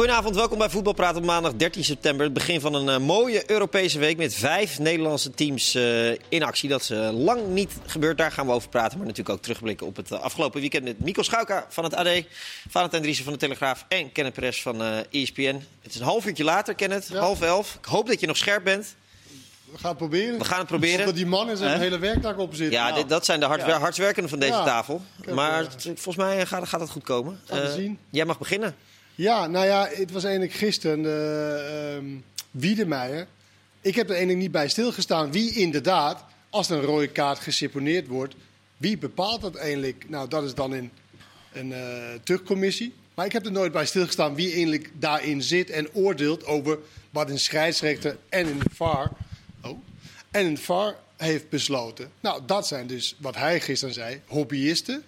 [0.00, 2.24] Goedenavond, welkom bij Voetbalpraat op maandag 13 september.
[2.24, 6.68] Het begin van een uh, mooie Europese week met vijf Nederlandse teams uh, in actie.
[6.68, 8.98] Dat is uh, lang niet gebeurd, daar gaan we over praten.
[8.98, 12.08] Maar natuurlijk ook terugblikken op het afgelopen weekend met Mico Schauka van het AD,
[12.68, 15.62] Valentijn Driessen van de Telegraaf en Kenneth Perez van ESPN.
[15.82, 17.18] Het is een half uurtje later, Kenneth, ja.
[17.18, 17.74] half elf.
[17.74, 18.94] Ik hoop dat je nog scherp bent.
[19.72, 20.38] We gaan het proberen.
[20.38, 21.06] We gaan het proberen.
[21.06, 22.78] Dat die mannen zijn een hele werkdag op zitten.
[22.78, 23.78] Ja, dit, dat zijn de hard, ja.
[23.78, 24.64] hardwerkenden van deze ja.
[24.64, 25.02] tafel.
[25.34, 27.40] Maar volgens mij gaat, gaat het goed komen.
[27.74, 27.98] zien.
[28.10, 28.74] Jij mag beginnen.
[29.20, 33.26] Ja, nou ja, het was eigenlijk gisteren uh, um, Wiedemeijer.
[33.80, 38.06] Ik heb er eigenlijk niet bij stilgestaan wie inderdaad, als er een rode kaart geseponeerd
[38.06, 38.34] wordt,
[38.76, 40.04] wie bepaalt dat eigenlijk?
[40.08, 40.90] Nou, dat is dan in
[41.52, 42.88] een uh.
[43.14, 46.78] Maar ik heb er nooit bij stilgestaan wie eigenlijk daarin zit en oordeelt over
[47.10, 49.10] wat een scheidsrechter en een VAR,
[49.62, 49.78] oh,
[50.30, 52.10] en een VAR heeft besloten.
[52.20, 55.04] Nou, dat zijn dus, wat hij gisteren zei, hobbyisten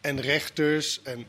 [0.00, 1.26] en rechters en...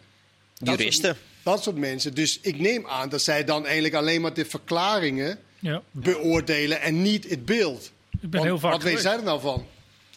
[0.54, 1.18] Juristen.
[1.44, 2.14] Dat soort mensen.
[2.14, 5.82] Dus ik neem aan dat zij dan eigenlijk alleen maar de verklaringen ja.
[5.92, 7.92] beoordelen en niet het beeld.
[8.22, 9.66] Ik ben heel vaak wat weet zij er nou van?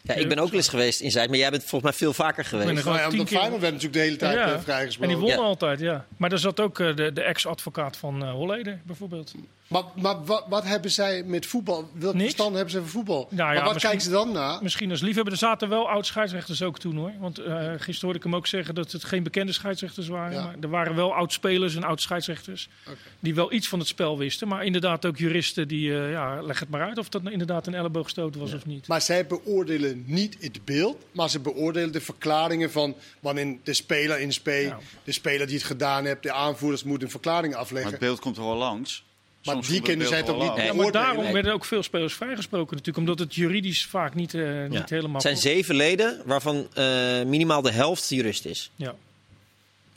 [0.07, 2.13] Ja, ik ben ook wel eens geweest in Zuid, maar jij bent volgens mij veel
[2.13, 2.69] vaker geweest.
[2.69, 4.61] Ik ben er ja, omdat Feyenoord werd natuurlijk de hele tijd ja.
[4.61, 5.15] vrijgesproken.
[5.15, 6.07] En die won altijd, ja.
[6.17, 9.35] Maar er zat ook uh, de, de ex-advocaat van uh, Holleder, bijvoorbeeld.
[9.69, 11.91] Maar, maar wat, wat, hebben zij met voetbal?
[11.95, 13.29] Welke verstand hebben ze van voetbal?
[13.31, 14.63] Nou, maar wat kijken ze dan naar?
[14.63, 15.33] Misschien als liefhebber.
[15.33, 17.13] Er zaten wel oud-scheidsrechters ook toen, hoor.
[17.21, 17.47] Want uh,
[17.77, 20.43] gisteren hoorde ik hem ook zeggen dat het geen bekende scheidsrechters waren.
[20.43, 22.69] Maar er waren wel oud-spelers en oud-scheidsrechters.
[22.83, 22.97] Okay.
[23.21, 24.49] Die wel iets van het spel wisten.
[24.49, 27.75] Maar inderdaad ook juristen die, ja, leg het maar uit of dat nou inderdaad een
[27.75, 28.89] elleboogstoot was of niet.
[28.89, 34.21] Maar zij beoordelen niet het beeld, maar ze beoordelen de verklaringen van wanneer de speler
[34.21, 37.91] in spe, de speler die het gedaan heeft, de aanvoerders moeten een verklaring afleggen.
[37.91, 39.05] Maar het beeld komt er wel langs.
[39.45, 40.65] Maar die kennen zij toch niet?
[40.65, 44.63] Ja, maar daarom werden ook veel spelers vrijgesproken natuurlijk, omdat het juridisch vaak niet, uh,
[44.63, 44.85] niet ja.
[44.87, 45.13] helemaal...
[45.13, 48.71] Het zijn zeven leden, waarvan uh, minimaal de helft jurist is.
[48.77, 48.89] Ja.
[48.89, 48.97] En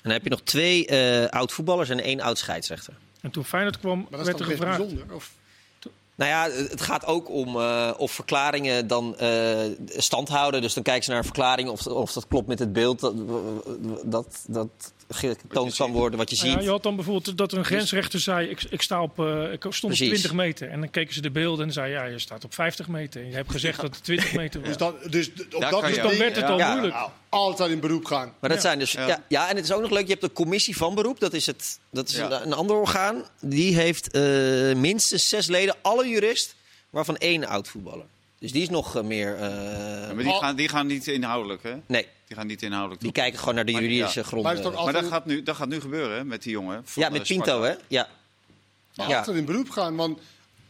[0.01, 2.93] dan heb je nog twee uh, oud-voetballers en één oud-scheidsrechter.
[3.21, 4.77] En toen Feyenoord kwam, maar dat werd er gevraagd...
[4.77, 5.31] Bijzonder, of?
[6.19, 9.57] Nou ja, het gaat ook om uh, of verklaringen dan uh,
[9.87, 10.61] stand houden.
[10.61, 13.11] Dus dan kijken ze naar een verklaring of, of dat klopt met het beeld.
[14.03, 14.69] Dat, dat
[15.09, 16.51] getoond kan worden wat je ziet.
[16.51, 19.65] Ja, je had dan bijvoorbeeld dat een grensrechter zei: ik, ik, sta op, uh, ik
[19.69, 20.07] stond Precies.
[20.07, 20.69] op 20 meter.
[20.69, 23.25] En dan keken ze de beelden en zei: ja, je staat op 50 meter.
[23.25, 24.69] Je hebt gezegd dat het 20 meter was.
[24.69, 26.95] Dus, dan, dus op dat dus dan werd het al moeilijk.
[27.29, 28.33] Altijd in beroep gaan.
[28.39, 28.91] Maar dat zijn dus.
[28.91, 29.23] Ja.
[29.27, 29.49] ja.
[29.49, 31.19] en het is ook nog leuk: je hebt de commissie van beroep.
[31.19, 33.23] Dat is, het, dat is een, een, ander orgaan.
[33.41, 34.21] Die heeft uh,
[34.75, 36.55] minstens zes leden, alle jurist,
[36.89, 38.05] waarvan één oud voetballer.
[38.39, 39.35] Dus die is nog uh, meer.
[39.35, 41.75] Uh, ja, maar die gaan, die gaan niet inhoudelijk, hè?
[41.85, 42.07] Nee.
[42.27, 43.01] Die gaan niet inhoudelijk.
[43.01, 44.43] Die kijken gewoon naar de juridische grond.
[44.43, 44.83] Maar, altijd...
[44.83, 46.85] maar, dat, gaat nu, dat gaat nu gebeuren hè, met die jongen.
[46.95, 47.73] Ja, met Pinto, hè?
[47.87, 48.07] Ja.
[48.95, 49.17] Maar ja.
[49.17, 49.95] altijd in beroep gaan.
[49.95, 50.19] Want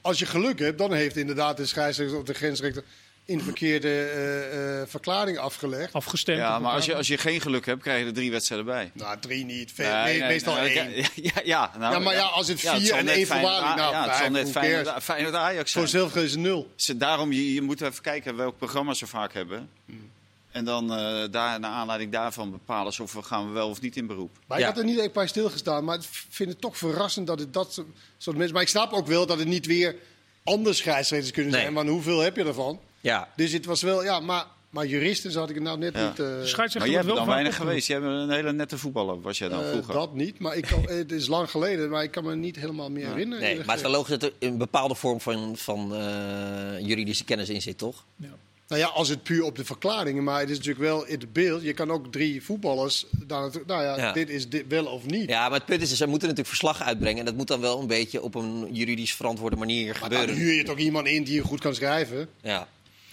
[0.02, 2.84] als je geluk hebt, dan heeft inderdaad de scheidsrechter of de grensrechter
[3.30, 5.94] in de verkeerde uh, uh, verklaring afgelegd.
[5.94, 6.38] Afgestemd.
[6.38, 8.92] Ja, maar als je, als je geen geluk hebt, krijg je er drie wedstrijden bij.
[8.94, 9.72] Nou, drie niet.
[9.72, 11.06] Veel, nee, nee, meestal nee, één.
[11.16, 13.76] Ja, ja, nou, ja, maar ja, als het vier ja, het en één voorwaarding...
[13.76, 15.84] Nou, ja, het zal net Feyenoord, Feyenoord Ajax zijn.
[15.84, 16.72] Voor zilver is het nul.
[16.76, 19.70] Dus daarom, je, je moet even kijken welk programma ze vaak hebben.
[19.86, 20.12] Hmm.
[20.52, 23.96] En dan uh, daar, naar aanleiding daarvan bepalen of we gaan we wel of niet
[23.96, 24.38] in beroep.
[24.48, 25.84] Maar ik had er niet echt bij stilgestaan.
[25.84, 27.84] Maar ik vind het toch verrassend dat het dat
[28.18, 28.54] soort mensen...
[28.54, 29.96] Maar ik snap ook wel dat het niet weer
[30.44, 31.62] andere scheidsrechters kunnen nee.
[31.62, 31.74] zijn.
[31.74, 32.80] Want hoeveel heb je ervan?
[33.02, 33.28] Ja.
[33.36, 34.04] Dus het was wel...
[34.04, 36.08] Ja, maar, maar juristen zat ik het nou net ja.
[36.08, 36.20] niet...
[36.20, 36.58] Uh...
[36.58, 37.88] Maar jij hebt dan weinig geweest.
[37.88, 39.94] Jij bent een hele nette voetballer, was jij dan uh, vroeger?
[39.94, 41.90] Dat niet, maar ik kan, het is lang geleden.
[41.90, 43.10] Maar ik kan me niet helemaal meer ja.
[43.10, 43.44] herinneren.
[43.44, 47.24] Nee, maar het is wel logisch dat er een bepaalde vorm van, van uh, juridische
[47.24, 48.06] kennis in zit, toch?
[48.16, 48.36] Ja.
[48.70, 51.34] Nou ja, als het puur op de verklaringen, maar het is natuurlijk wel in het
[51.34, 51.62] beeld.
[51.64, 55.30] Je kan ook drie voetballers daar nou ja, ja, dit is dit wel of niet.
[55.30, 57.20] Ja, maar het punt is, ze moeten natuurlijk verslag uitbrengen.
[57.20, 60.28] En dat moet dan wel een beetje op een juridisch verantwoorde manier maar gebeuren.
[60.28, 62.30] dan huur je toch iemand in die goed kan schrijven?
[62.42, 62.68] Ja.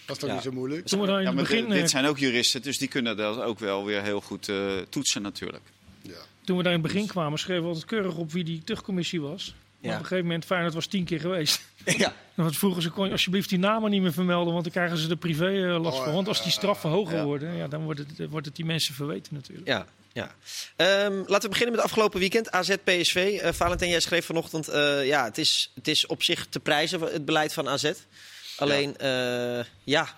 [0.06, 0.34] Dat is toch ja.
[0.34, 0.88] niet zo moeilijk?
[0.88, 4.20] Ja, het begin, dit zijn ook juristen, dus die kunnen dat ook wel weer heel
[4.20, 5.64] goed uh, toetsen natuurlijk.
[6.02, 6.12] Ja.
[6.44, 9.20] Toen we daar in het begin kwamen, schreven we altijd keurig op wie die terugcommissie
[9.20, 9.54] was.
[9.80, 9.92] Ja.
[9.92, 11.60] Op een gegeven moment, Feyenoord was tien keer geweest.
[11.84, 12.14] Ja.
[12.34, 15.08] Dan vroegen ze, kon je alsjeblieft die namen niet meer vermelden, want dan krijgen ze
[15.08, 16.12] de privé uh, last oh, van.
[16.12, 17.24] Want als die straffen hoger ja.
[17.24, 19.68] worden, ja, dan wordt het, wordt het die mensen verweten natuurlijk.
[19.68, 20.34] Ja, ja.
[21.04, 22.50] Um, laten we beginnen met het afgelopen weekend.
[22.50, 23.40] AZ PSV.
[23.42, 27.00] Uh, Valentijn, jij schreef vanochtend, uh, ja, het is, het is op zich te prijzen,
[27.00, 27.92] het beleid van AZ.
[28.56, 30.08] Alleen, ja, ja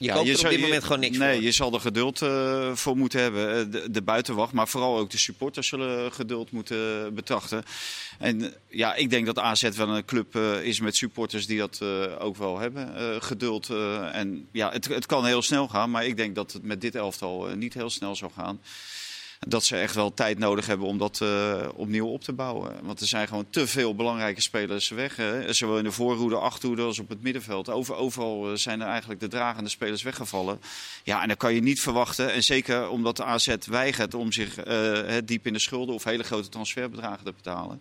[0.00, 1.42] je ja, koopt je er op dit moment je, gewoon niks nee, voor.
[1.42, 3.70] je zal er geduld uh, voor moeten hebben.
[3.70, 7.62] De, de, buitenwacht, maar vooral ook de supporters zullen geduld moeten betrachten.
[8.18, 11.80] En ja, ik denk dat AZ wel een club uh, is met supporters die dat
[11.82, 13.22] uh, ook wel hebben.
[13.22, 13.70] geduld.
[14.12, 16.94] en ja, het, het kan heel snel gaan, maar ik denk dat het met dit
[16.94, 18.60] elftal niet heel snel zal gaan.
[19.46, 22.72] Dat ze echt wel tijd nodig hebben om dat uh, opnieuw op te bouwen.
[22.82, 25.16] Want er zijn gewoon te veel belangrijke spelers weg.
[25.16, 25.52] Hè.
[25.52, 27.68] Zowel in de voorhoede, achterhoede als op het middenveld.
[27.68, 30.60] Over, overal zijn er eigenlijk de dragende spelers weggevallen.
[31.04, 32.32] Ja, en dan kan je niet verwachten.
[32.32, 36.22] En zeker omdat de AZ weigert om zich uh, diep in de schulden of hele
[36.22, 37.80] grote transferbedragen te betalen.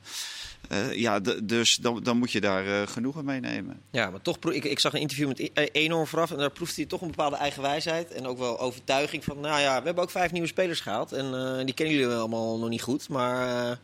[0.94, 3.82] Ja, dus dan, dan, moet je daar genoegen mee nemen.
[3.92, 6.76] Ja, maar toch, ik, ik zag een interview met e- Enorm vooraf en daar proefde
[6.76, 10.10] hij toch een bepaalde eigenwijsheid en ook wel overtuiging van, nou ja, we hebben ook
[10.10, 11.34] vijf nieuwe spelers gehaald en
[11.66, 13.80] die kennen jullie allemaal nog niet goed, maar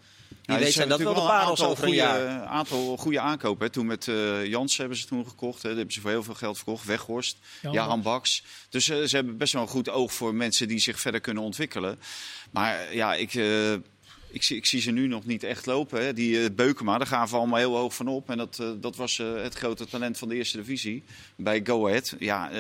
[0.46, 2.46] wie weet zijn dat wel de parels over een goede, jaar.
[2.46, 3.66] aantal goede aankopen.
[3.66, 3.72] Hè.
[3.72, 5.62] Toen met uh, Jans hebben ze toen gekocht.
[5.62, 5.68] Hè.
[5.68, 6.86] Dat hebben ze voor heel veel geld verkocht.
[6.86, 8.44] Weghorst, Jan, Jan Baks.
[8.70, 11.44] Dus uh, ze hebben best wel een goed oog voor mensen die zich verder kunnen
[11.44, 12.00] ontwikkelen.
[12.52, 13.34] Maar ja, ik...
[13.34, 13.74] Uh,
[14.30, 16.06] ik zie, ik zie ze nu nog niet echt lopen.
[16.06, 16.14] Hè.
[16.14, 18.30] Die uh, Beukema, daar gaan we allemaal heel hoog van op.
[18.30, 21.04] En dat, uh, dat was uh, het grote talent van de eerste divisie.
[21.36, 22.16] Bij Go Ahead.
[22.20, 22.52] Ja,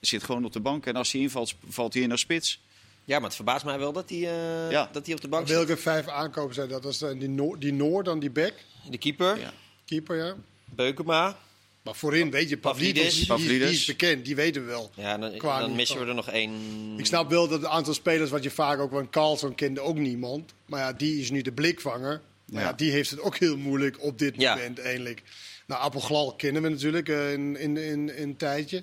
[0.00, 0.86] zit gewoon op de bank.
[0.86, 2.60] En als hij invalt, valt hij in naar spits.
[3.10, 4.88] Ja, maar het verbaast mij wel dat hij, ja.
[4.92, 5.56] dat hij op de bank zit.
[5.56, 6.82] Welke vijf aankopen zijn dat?
[6.82, 8.54] Dat is die, Noor, die Noor, dan die Beck.
[8.90, 9.38] De keeper.
[9.38, 9.52] Ja.
[9.84, 10.34] Keeper, ja.
[10.64, 11.38] Beukema.
[11.82, 14.90] Maar voorin weet je, Pavlidis, die, die, is bekend, die weten we wel.
[14.94, 16.52] Ja, dan, dan missen we er nog één.
[16.98, 19.96] Ik snap wel dat het aantal spelers wat je vaak ook van Carlson kende ook
[19.96, 20.52] niemand.
[20.66, 22.20] Maar ja, die is nu de blikvanger.
[22.44, 22.68] Maar ja.
[22.68, 24.54] ja die heeft het ook heel moeilijk op dit ja.
[24.54, 25.22] moment eindelijk.
[25.66, 28.82] Nou, Appelglal kennen we natuurlijk uh, in, in, in, in een tijdje.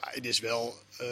[0.00, 1.06] Maar het is wel uh,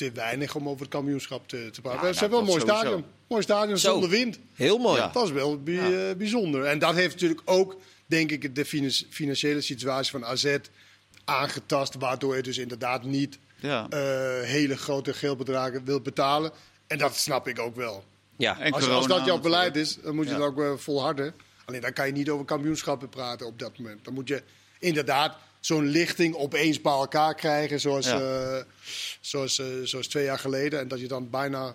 [0.00, 2.06] te weinig om over het kampioenschap te, te praten.
[2.06, 3.04] Ja, Ze hebben wel een mooi stadion.
[3.26, 3.90] Mooi stadion Zo.
[3.90, 4.38] zonder wind.
[4.54, 5.10] Heel mooi.
[5.12, 6.64] Dat is wel bij, uh, bijzonder.
[6.64, 7.76] En dat heeft natuurlijk ook
[8.06, 8.64] denk ik, de
[9.10, 10.56] financiële situatie van AZ
[11.24, 11.94] aangetast.
[11.94, 13.86] Waardoor je dus inderdaad niet ja.
[13.90, 13.98] uh,
[14.42, 16.52] hele grote geldbedragen wilt betalen.
[16.86, 18.04] En dat snap ik ook wel.
[18.36, 18.58] Ja.
[18.58, 20.36] En als, als dat jouw beleid is, dan moet je ja.
[20.36, 21.34] het ook uh, volharden.
[21.64, 24.04] Alleen dan kan je niet over kampioenschappen praten op dat moment.
[24.04, 24.42] Dan moet je
[24.78, 28.56] inderdaad zo'n lichting opeens bij elkaar krijgen, zoals, ja.
[28.56, 28.62] uh,
[29.20, 30.80] zoals, zoals twee jaar geleden.
[30.80, 31.74] En dat je dan bijna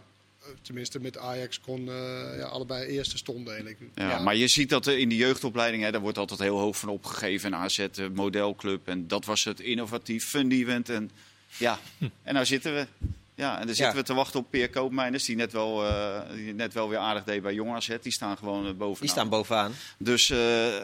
[0.62, 3.92] tenminste met Ajax kon uh, ja, allebei eerste stonden eigenlijk.
[3.96, 6.78] Ja, ja, maar je ziet dat in de jeugdopleiding, hè, daar wordt altijd heel hoog
[6.78, 7.54] van opgegeven.
[7.54, 8.88] En AZ, de modelclub.
[8.88, 10.90] En dat was het innovatief fun event.
[10.90, 11.12] En
[11.58, 11.80] ja,
[12.24, 12.88] en nou zitten we.
[13.36, 16.54] Ja, en dan zitten we te wachten op Peer Koopmeiners, die net wel, uh, die
[16.54, 17.96] net wel weer aardig deed bij Jong AZ.
[18.02, 19.00] Die staan gewoon uh, bovenaan.
[19.00, 19.74] Die staan bovenaan.
[19.98, 20.30] Dus,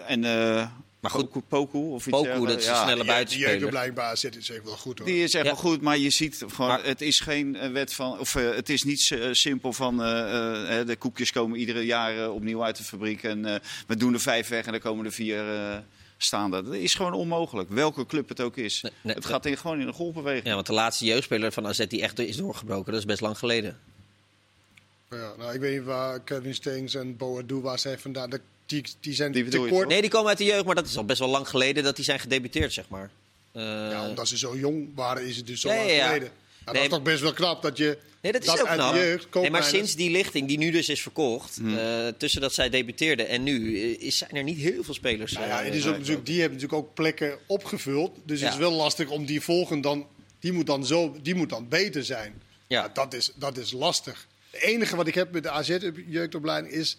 [0.07, 0.23] en...
[1.01, 3.59] Maar goed, Poku, Poku of iets Poku, dat is een snelle buitenspeler.
[3.59, 5.07] Die blijkbaar zit is echt wel goed hoor.
[5.07, 5.51] Die is echt ja.
[5.51, 8.69] wel goed, maar je ziet gewoon, maar, het is geen wet van, of uh, het
[8.69, 10.05] is niet uh, simpel van, uh,
[10.85, 14.65] de koekjes komen iedere jaar opnieuw uit de fabriek en we doen er vijf weg
[14.65, 15.43] en dan komen er vier
[16.17, 16.51] staan.
[16.51, 18.81] Dat is gewoon onmogelijk, welke club het ook is.
[18.81, 20.45] Nee, nee, het gaat in, gewoon in een golfbeweging.
[20.45, 23.37] Ja, want de laatste jeugdspeler van AZ die echt is doorgebroken, dat is best lang
[23.37, 23.79] geleden.
[25.09, 28.29] Ja, nou, ik weet niet waar Kevin Steens en Boadu waar zij vandaan.
[28.29, 28.41] De
[28.71, 29.87] die, die zijn die te kort.
[29.87, 31.95] Nee, die komen uit de jeugd, maar dat is al best wel lang geleden dat
[31.95, 33.09] die zijn gedebuteerd, zeg maar.
[33.55, 33.63] Uh...
[33.63, 36.05] Ja, omdat ze zo jong waren, is het dus zo ja, lang ja, ja.
[36.05, 36.29] geleden.
[36.65, 38.67] Nou, nee, dat is toch best wel knap dat je nee, dat, is dat ook
[38.67, 38.93] uit knap.
[38.93, 39.33] de jeugd...
[39.33, 41.77] Nee, maar sinds die lichting, die nu dus is verkocht, hmm.
[41.77, 45.31] uh, tussen dat zij debuteerden en nu, is, zijn er niet heel veel spelers.
[45.31, 48.11] Nou ja, uh, is ook natuurlijk, die hebben natuurlijk ook plekken opgevuld.
[48.23, 48.45] Dus ja.
[48.45, 50.07] het is wel lastig om die volgende dan...
[50.39, 52.41] Die moet dan, zo, die moet dan beter zijn.
[52.67, 52.81] Ja.
[52.81, 54.27] Nou, dat, is, dat is lastig.
[54.49, 56.97] Het enige wat ik heb met de AZ-jeugdopleiding is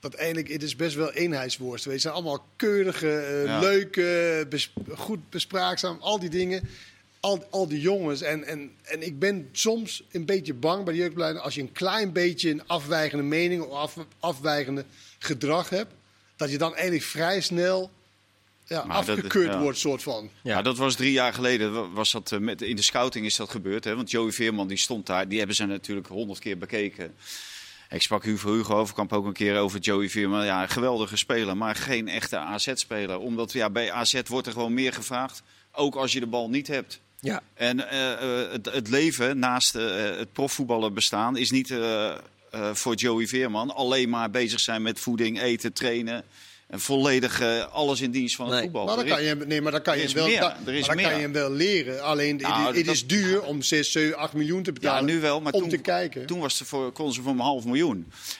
[0.00, 1.84] dat eigenlijk, het is best wel eenheidsworst.
[1.84, 3.58] Het zijn allemaal keurige, uh, ja.
[3.58, 6.68] leuke, bes goed bespraakzaam, al die dingen.
[7.20, 8.20] Al, al die jongens.
[8.22, 11.44] En, en, en ik ben soms een beetje bang bij de jeugdopleiding...
[11.44, 14.84] als je een klein beetje een afwijkende mening of af, afwijkende
[15.18, 15.92] gedrag hebt...
[16.36, 17.90] dat je dan eigenlijk vrij snel
[18.66, 19.60] ja, afgekeurd dat, ja.
[19.60, 20.30] wordt, soort van.
[20.42, 20.56] Ja.
[20.56, 20.62] ja.
[20.62, 21.92] dat was drie jaar geleden.
[21.92, 23.84] Was dat, uh, met, in de scouting is dat gebeurd.
[23.84, 23.96] Hè?
[23.96, 25.28] Want Joey Veerman die stond daar.
[25.28, 27.14] Die hebben ze natuurlijk honderd keer bekeken.
[27.90, 30.44] Ik sprak Hugo Hugo Overkamp ook een keer over Joey Veerman.
[30.44, 33.18] Ja, geweldige speler, maar geen echte AZ-speler.
[33.18, 35.42] Omdat ja, bij AZ wordt er gewoon meer gevraagd,
[35.72, 37.00] ook als je de bal niet hebt.
[37.20, 37.42] Ja.
[37.54, 41.74] En uh, uh, het, het, leven naast uh, het profvoetballen bestaan is niet
[42.72, 46.24] voor Joey Veerman alleen maar bezig zijn met voeding, eten, trainen.
[46.68, 48.62] En volledig uh, alles in dienst van het nee.
[48.62, 48.84] voetbal.
[48.84, 50.40] Maar dan kan je, nee, maar dan kan je hem wel, meer.
[50.40, 51.04] Da, er is maar dan meer.
[51.06, 52.02] kan je hem wel leren.
[52.02, 55.06] Alleen nou, het, het is duur om 6, 7, 8 miljoen te betalen.
[55.06, 56.26] Ja, nu wel, maar om toen, te kijken.
[56.26, 57.96] Toen was het voor, kon ze voor een half miljoen.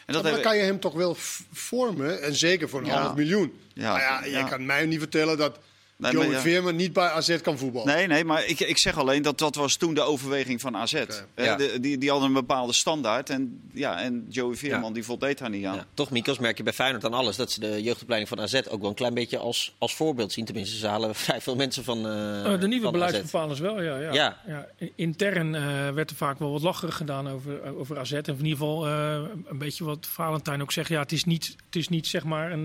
[0.06, 1.16] En dat ja, maar dan kan je hem toch wel
[1.52, 2.22] vormen.
[2.22, 3.00] En zeker voor een ja.
[3.00, 3.52] half miljoen.
[3.74, 3.92] Ja.
[3.92, 5.58] Maar ja, je kan mij niet vertellen dat
[5.98, 6.40] Nee, Joey ja.
[6.40, 7.94] Veerman niet bij AZ kan voetballen.
[7.94, 10.94] Nee, nee maar ik, ik zeg alleen dat dat was toen de overweging van AZ.
[10.94, 11.24] Okay.
[11.34, 11.56] Ja.
[11.56, 13.30] De, die, die hadden een bepaalde standaard.
[13.30, 14.94] En, ja, en Joey Veerman ja.
[14.94, 15.84] die voldeed daar niet aan.
[15.94, 17.36] Toch, Mikos, merk je bij Feyenoord aan alles...
[17.36, 20.44] dat ze de jeugdopleiding van AZ ook wel een klein beetje als, als voorbeeld zien.
[20.44, 23.60] Tenminste, ze halen vrij veel mensen van uh, De nieuwe beleidsbepalers AZ.
[23.60, 23.98] wel, ja.
[23.98, 24.40] ja.
[24.46, 24.66] ja.
[24.94, 28.12] Intern uh, werd er vaak wel wat lacherig gedaan over, over AZ.
[28.12, 30.88] En in ieder geval uh, een beetje wat Valentijn ook zegt.
[30.88, 32.64] Ja, het is niet, het is niet zeg maar een,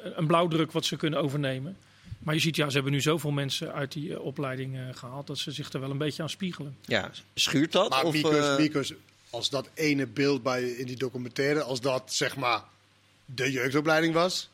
[0.00, 1.76] een blauwdruk wat ze kunnen overnemen.
[2.24, 5.26] Maar je ziet, ja, ze hebben nu zoveel mensen uit die uh, opleiding uh, gehaald
[5.26, 6.76] dat ze zich er wel een beetje aan spiegelen.
[6.84, 7.90] Ja, schuurt dat?
[7.90, 8.56] Maar of, uh...
[8.56, 8.92] Mikos,
[9.30, 12.62] als dat ene beeld bij, in die documentaire, als dat zeg maar
[13.24, 14.50] de jeugdopleiding was,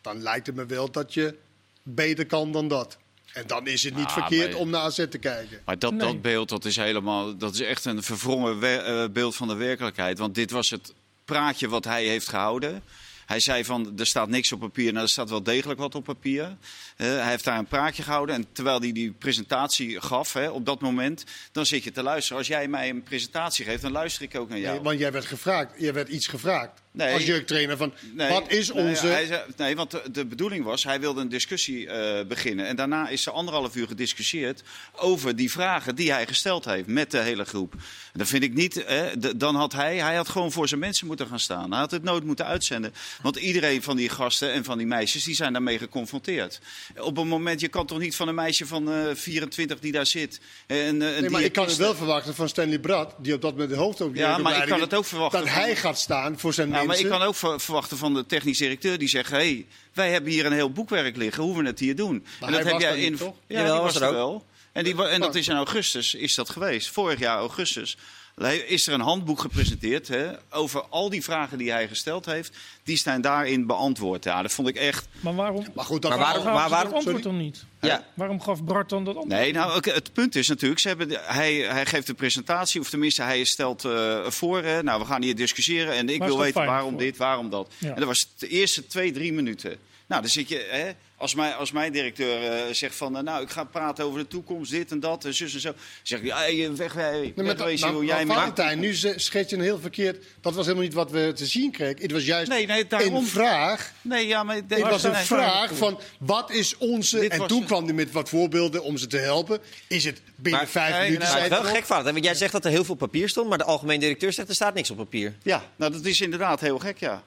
[0.00, 1.34] dan lijkt het me wel dat je
[1.82, 2.98] beter kan dan dat.
[3.32, 5.60] En dan is het niet Ah, verkeerd maar- om naar AZ te kijken.
[5.64, 6.00] Maar dat, Nee.
[6.00, 9.54] dat beeld, dat is helemaal, dat is echt een verwrongen we- eh, beeld van de
[9.54, 10.18] werkelijkheid.
[10.18, 10.92] Want dit was het
[11.24, 12.82] praatje wat hij heeft gehouden.
[13.26, 14.92] Hij zei van, er staat niks op papier.
[14.92, 16.56] Nou, er staat wel degelijk wat op papier.
[16.96, 18.34] Hij heeft daar een praatje gehouden.
[18.34, 22.38] En terwijl hij die presentatie gaf hè, op dat moment, dan zit je te luisteren.
[22.38, 24.80] Als jij mij een presentatie geeft, dan luister ik ook naar jou.
[24.80, 27.14] Want jij werd gevraagd, jij werd iets gevraagd Nee.
[27.14, 29.06] als jeugdtrainer van Nee, wat is nee, onze...
[29.06, 32.66] hij zei- nee, want de, de bedoeling was, hij wilde een discussie eh, beginnen.
[32.66, 34.62] En daarna is er anderhalf uur gediscussieerd
[34.92, 37.72] over die vragen die hij gesteld heeft met de hele groep.
[38.12, 40.80] En dat vind ik niet, hè, de- dan had hij, hij had gewoon voor zijn
[40.80, 41.70] mensen moeten gaan staan.
[41.70, 42.94] Hij had het nooit moeten uitzenden.
[43.22, 46.60] Want iedereen van die gasten en van die meisjes, die zijn daarmee geconfronteerd.
[46.98, 50.06] Op een moment, je kan toch niet van een meisje van eh 24 die daar
[50.06, 50.40] zit.
[50.66, 53.70] En, Nee, maar ik kan het wel verwachten van Stanley Brad, die op dat moment
[53.70, 56.54] de hoofd op Ja, maar ik kan het ook verwachten Dat hij gaat staan voor
[56.54, 59.66] zijn Ja, maar ik kan ook ver- verwachten van de technisch directeur die zegt: hey,
[59.92, 62.26] wij hebben hier een heel boekwerk liggen, hoe we het hier doen.
[62.40, 63.34] Maar hij was daar niet, toch?
[63.46, 64.14] Ja, die was was er ook.
[64.14, 64.46] wel.
[64.72, 66.88] En, die, en dat is in augustus is dat geweest.
[66.88, 67.96] Vorig jaar augustus
[68.44, 72.56] is er een handboek gepresenteerd hè, over al die vragen die hij gesteld heeft.
[72.82, 74.24] Die zijn daarin beantwoord.
[74.24, 75.08] Ja, dat vond ik echt.
[75.20, 77.64] Maar waarom, Maar goed, dat Maar waarom- waarom, maar waarom- dat antwoord dan niet?
[77.80, 78.04] Ja.
[78.14, 79.40] Waarom gaf Bart dan dat antwoord?
[79.40, 82.90] Nee, nou, oké, het punt is natuurlijk, ze hebben hij, hij geeft de presentatie, of
[82.90, 86.64] tenminste hij stelt eh, voor, hè, nou we gaan hier discussiëren en ik wil weten
[86.66, 86.98] waarom voor?
[86.98, 87.72] dit, waarom dat.
[87.78, 87.88] Ja.
[87.88, 89.76] En dat was de eerste twee, drie minuten.
[90.06, 93.42] Nou, dan zit je, hè, als, mijn, als mijn directeur eh, zegt van, eh, nou
[93.42, 95.70] ik ga praten over de toekomst, dit en dat, en zus en zo.
[95.70, 98.94] Dan zeg ik, ja, hey, weg, weg, Nee, maar wegwezen, maar- hoe jij Valentijn, nu
[99.16, 100.24] schets je een heel verkeerd.
[100.40, 102.02] Dat was helemaal niet wat we te zien kregen.
[102.02, 103.14] Het was juist Nee, nee, daarom.
[103.14, 103.92] een vraag.
[104.02, 104.56] Nee, ja, maar...
[104.68, 105.24] Het was een nee.
[105.24, 107.18] vraag van wat is onze.
[107.20, 109.58] Dit En was toen kwam hij met wat voorbeelden om ze te helpen.
[109.86, 111.34] Is het binnen Maar- vijf nee, minuten?
[111.34, 112.12] nee, Maar wel gek, Vader.
[112.12, 114.54] Want jij zegt dat er heel veel papier stond, maar de algemeen directeur zegt er
[114.54, 115.34] staat niks op papier.
[115.42, 117.22] Ja, nou dat is inderdaad heel gek, ja.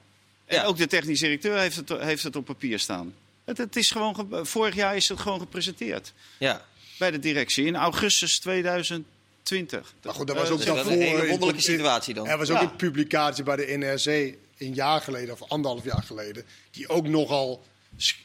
[0.46, 0.64] En Ja.
[0.64, 3.14] ook de technisch directeur heeft het, heeft het op papier staan.
[3.50, 6.64] Het, het is gewoon ge- vorig jaar is het gewoon gepresenteerd Ja.
[6.98, 9.94] bij de directie in augustus 2020.
[10.04, 10.92] Maar goed, dat was ook Dus daarvoor.
[10.92, 12.26] een hele wonderlijke situatie dan.
[12.26, 12.62] Er was ook Ja.
[12.62, 17.62] een publicatie bij de NRC een jaar geleden, of anderhalf jaar geleden, die ook nogal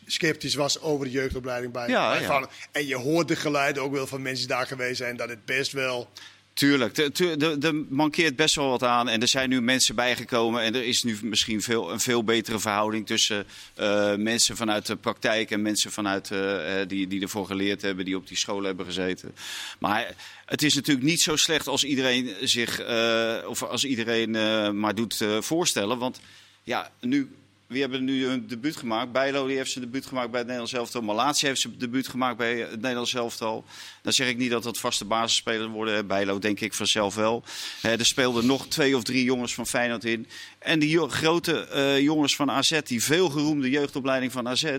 [0.05, 2.27] sceptisch was over de jeugdopleiding bij, Ja, bij ja.
[2.27, 2.49] Vallen.
[2.71, 5.45] En je hoort de geluiden ook wel van mensen die daar geweest zijn, dat het
[5.45, 6.09] best wel...
[6.55, 9.09] Tuurlijk, er- er er mankeert best wel wat aan.
[9.09, 10.61] En er zijn nu mensen bijgekomen.
[10.61, 14.95] En er is nu misschien veel, een veel betere verhouding tussen eh, mensen vanuit de
[14.95, 18.63] praktijk en mensen vanuit, eh, eh, die, die ervoor geleerd hebben, die op die school
[18.63, 19.35] hebben gezeten.
[19.79, 22.79] Maar het is natuurlijk niet zo slecht als iedereen zich,
[23.47, 24.31] of als iedereen
[24.79, 25.97] maar doet voorstellen.
[25.97, 26.19] Want
[26.63, 27.29] ja, nu.
[27.67, 29.11] Wie hebben nu een debuut gemaakt?
[29.11, 31.01] Bijlo die heeft zijn debuut gemaakt bij het Nederlands elftal.
[31.01, 33.63] Malatia heeft zijn debuut gemaakt bij het Nederlands elftal.
[34.01, 36.07] Dan zeg ik niet dat dat vaste basisspelers worden.
[36.07, 37.43] Bijlo denk ik vanzelf wel.
[37.81, 40.27] Er speelden nog twee of drie jongens van Feyenoord in.
[40.59, 44.75] En die grote eh, jongens van AZ, die veel geroemde jeugdopleiding van AZ.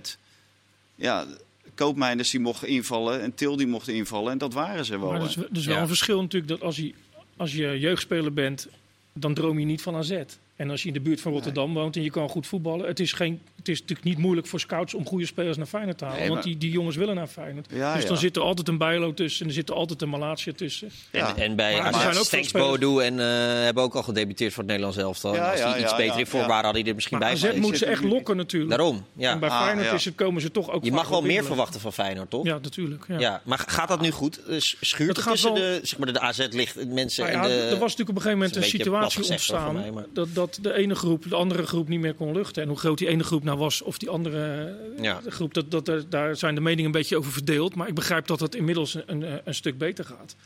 [0.94, 1.26] Ja,
[1.74, 4.32] Koopmeiners die mochten invallen en Til die mocht invallen.
[4.32, 5.10] En dat waren ze wel.
[5.10, 5.80] Maar er is, er is wel Ja.
[5.80, 6.92] een verschil natuurlijk dat als je,
[7.36, 8.66] als je jeugdspeler bent,
[9.12, 10.20] dan droom je niet van AZ.
[10.56, 13.00] En als je in de buurt van Rotterdam woont en je kan goed voetballen, het
[13.00, 16.04] is, geen, het is natuurlijk niet moeilijk voor scouts om goede spelers naar Feyenoord te
[16.04, 16.20] halen.
[16.20, 17.66] Nee, Want maar- die, die jongens willen naar Feyenoord.
[17.70, 18.08] Ja, dus ja.
[18.08, 20.90] dan zit er altijd een Bijlo tussen en er zit er altijd een Malatia tussen.
[21.12, 21.36] Ja.
[21.36, 23.26] En, en bij Stenks Bodo en eh,
[23.64, 25.30] hebben ook al gedebuteerd voor het Nederlands elftal.
[25.30, 27.50] Als ja, die iets ja, beter ja, in waren, hadden die er misschien Maar bij
[27.50, 28.70] AZ moet ze echt lokken natuurlijk.
[28.70, 29.30] Daarom, ja.
[29.30, 29.92] En bij Ah, Feyenoord ja.
[29.92, 32.44] is het, komen ze toch ook Je mag wel meer verwachten van Feyenoord, toch?
[32.44, 33.04] Ja, natuurlijk.
[33.08, 33.18] Ja.
[33.18, 34.44] Ja, maar gaat dat nu goed?
[34.44, 37.62] Eh, Schuurt Het tussen de, zeg maar, de AZ ligt mensen Nou en ja, de...
[37.62, 41.28] er was natuurlijk op een gegeven moment een situatie ontstaan dat, dat de ene groep
[41.28, 42.62] de andere groep niet meer kon luchten.
[42.62, 45.20] En hoe groot die ene groep nou was of die andere eh, Ja.
[45.28, 47.74] groep, dat, dat, er- daar zijn de meningen een beetje over verdeeld.
[47.74, 50.36] Maar ik begrijp dat het inmiddels een, een, een stuk beter gaat.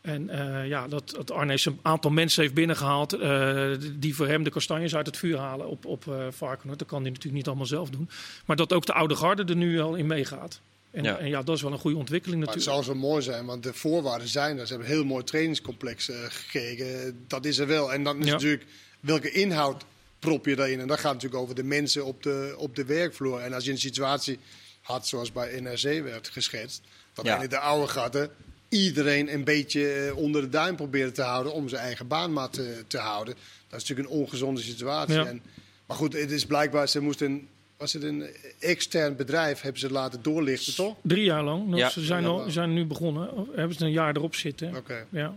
[0.00, 4.42] En eh, ja, dat, dat Arnees een aantal mensen heeft binnengehaald eh, die voor hem
[4.42, 6.78] de kastanjes uit het vuur halen op, op eh Varkenoord.
[6.78, 8.08] Dat kan hij natuurlijk niet allemaal zelf doen.
[8.44, 10.60] Maar dat ook de oude garde er nu al in meegaat.
[10.90, 11.16] En Ja.
[11.18, 12.86] en ja, dat is wel een goede ontwikkeling Maar het natuurlijk.
[12.86, 14.66] zou zo mooi zijn, want de voorwaarden zijn er.
[14.66, 17.24] Ze hebben een heel mooi trainingscomplex eh, gekregen.
[17.26, 17.92] Dat is er wel.
[17.92, 18.32] En dan is Ja.
[18.32, 18.64] natuurlijk
[19.04, 19.84] welke inhoud
[20.18, 20.80] prop je daarin.
[20.80, 23.40] En dat gaat natuurlijk over de mensen op de, op de werkvloer.
[23.40, 24.38] En als je een situatie
[24.80, 26.82] had zoals bij NRC werd geschetst,
[27.14, 27.42] dat Ja.
[27.42, 28.30] in de oude gaten
[28.68, 32.50] iedereen een beetje eh, onder de duim probeerde te houden om zijn eigen baan maar
[32.50, 33.34] te, te houden.
[33.68, 35.14] Dat is natuurlijk een ongezonde situatie.
[35.14, 35.26] Ja.
[35.26, 35.42] En,
[35.86, 38.26] maar goed, het is blijkbaar, ze moesten, was het een
[38.58, 40.96] extern bedrijf, hebben ze laten doorlichten, toch?
[41.02, 41.76] Drie jaar lang.
[41.76, 41.88] Ja.
[41.90, 43.30] Ze zijn, al, zijn nu begonnen.
[43.54, 44.76] Hebben ze een jaar erop zitten.
[44.76, 45.06] Oké.
[45.10, 45.36] Ja.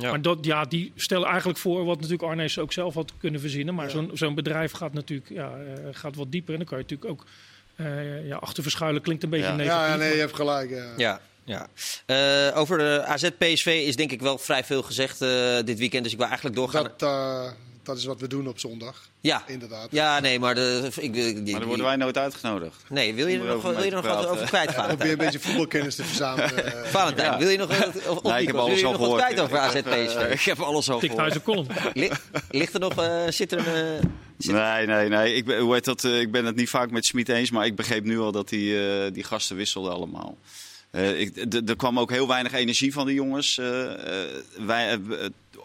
[0.00, 0.10] Ja.
[0.10, 3.74] Maar dat, ja, die stellen eigenlijk voor wat natuurlijk Arnees ook zelf had kunnen verzinnen.
[3.74, 3.90] Maar Ja.
[3.90, 6.52] zo'n zo'n bedrijf gaat natuurlijk ja, eh, gaat wat dieper.
[6.52, 7.26] En dan kan je natuurlijk ook
[7.76, 9.02] eh, ja, achter verschuilen.
[9.02, 9.54] Klinkt een beetje Ja.
[9.56, 9.74] negatief.
[9.80, 10.70] Ja, ja, nee, maar- je hebt gelijk.
[10.70, 10.92] Ja.
[10.96, 11.66] Ja, Ja.
[12.50, 16.02] Uh, over de AZ-PSV is denk ik wel vrij veel gezegd uh, dit weekend.
[16.02, 16.82] Dus ik wil eigenlijk doorgaan.
[16.82, 17.50] Dat, uh,
[17.90, 19.08] dat is wat we doen op zondag.
[19.20, 19.88] Ja, inderdaad.
[19.90, 22.82] Ja, nee, maar, de, ik, die, maar dan worden wij nooit uitgenodigd.
[22.88, 24.96] Nee, wil je er nog, wil je nog wat over kwijt, Valentijn?
[24.96, 26.72] Probeer een beetje voetbalkennis te verzamelen.
[26.86, 27.38] Valentijn, ja.
[27.38, 29.22] wil je nog, of, nee, ik heb alles al gehoord.
[29.22, 30.30] kwijt over AZ-PSV?
[30.30, 31.42] ik heb alles al gehoord.
[31.42, 31.66] column.
[32.50, 32.94] Ligt er nog,
[33.28, 34.14] zit er een...
[34.36, 35.34] Nee, nee, nee.
[35.34, 37.76] Ik ben, hoe heet dat, ik ben het niet vaak met Smit eens, maar ik
[37.76, 40.38] begreep nu al dat die, die gasten wisselden allemaal.
[40.92, 43.58] Uh, er kwam ook heel weinig energie van de jongens.
[43.58, 43.92] Uh,
[44.58, 44.98] wij,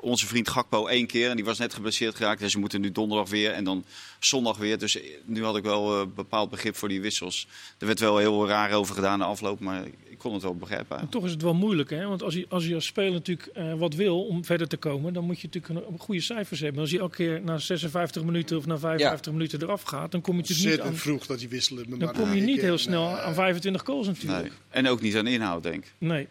[0.05, 2.39] onze vriend Gakpo één keer en die was net geblesseerd geraakt.
[2.39, 3.85] Dus ze moeten nu donderdag weer en dan
[4.19, 4.77] zondag weer.
[4.77, 7.47] Dus nu had ik wel bepaald begrip voor die wissels.
[7.77, 10.99] Er werd wel heel raar over gedaan de afloop, maar ik kon het wel begrijpen.
[10.99, 12.07] En toch is het wel moeilijk, hè?
[12.07, 15.13] Want als je als, je als speler natuurlijk uh, wat wil om verder te komen,
[15.13, 16.81] dan moet je natuurlijk een, goede cijfers hebben.
[16.81, 19.31] Als je elke keer na 56 minuten of na 55 ja.
[19.31, 20.95] minuten eraf gaat, dan kom je natuurlijk niet aan...
[20.95, 21.99] vroeg dat die wisselen.
[21.99, 24.41] Dan kom je niet heel snel aan 25 goals natuurlijk.
[24.41, 24.51] Nee.
[24.69, 25.93] En ook niet aan inhoud, denk ik.
[25.97, 26.27] Nee.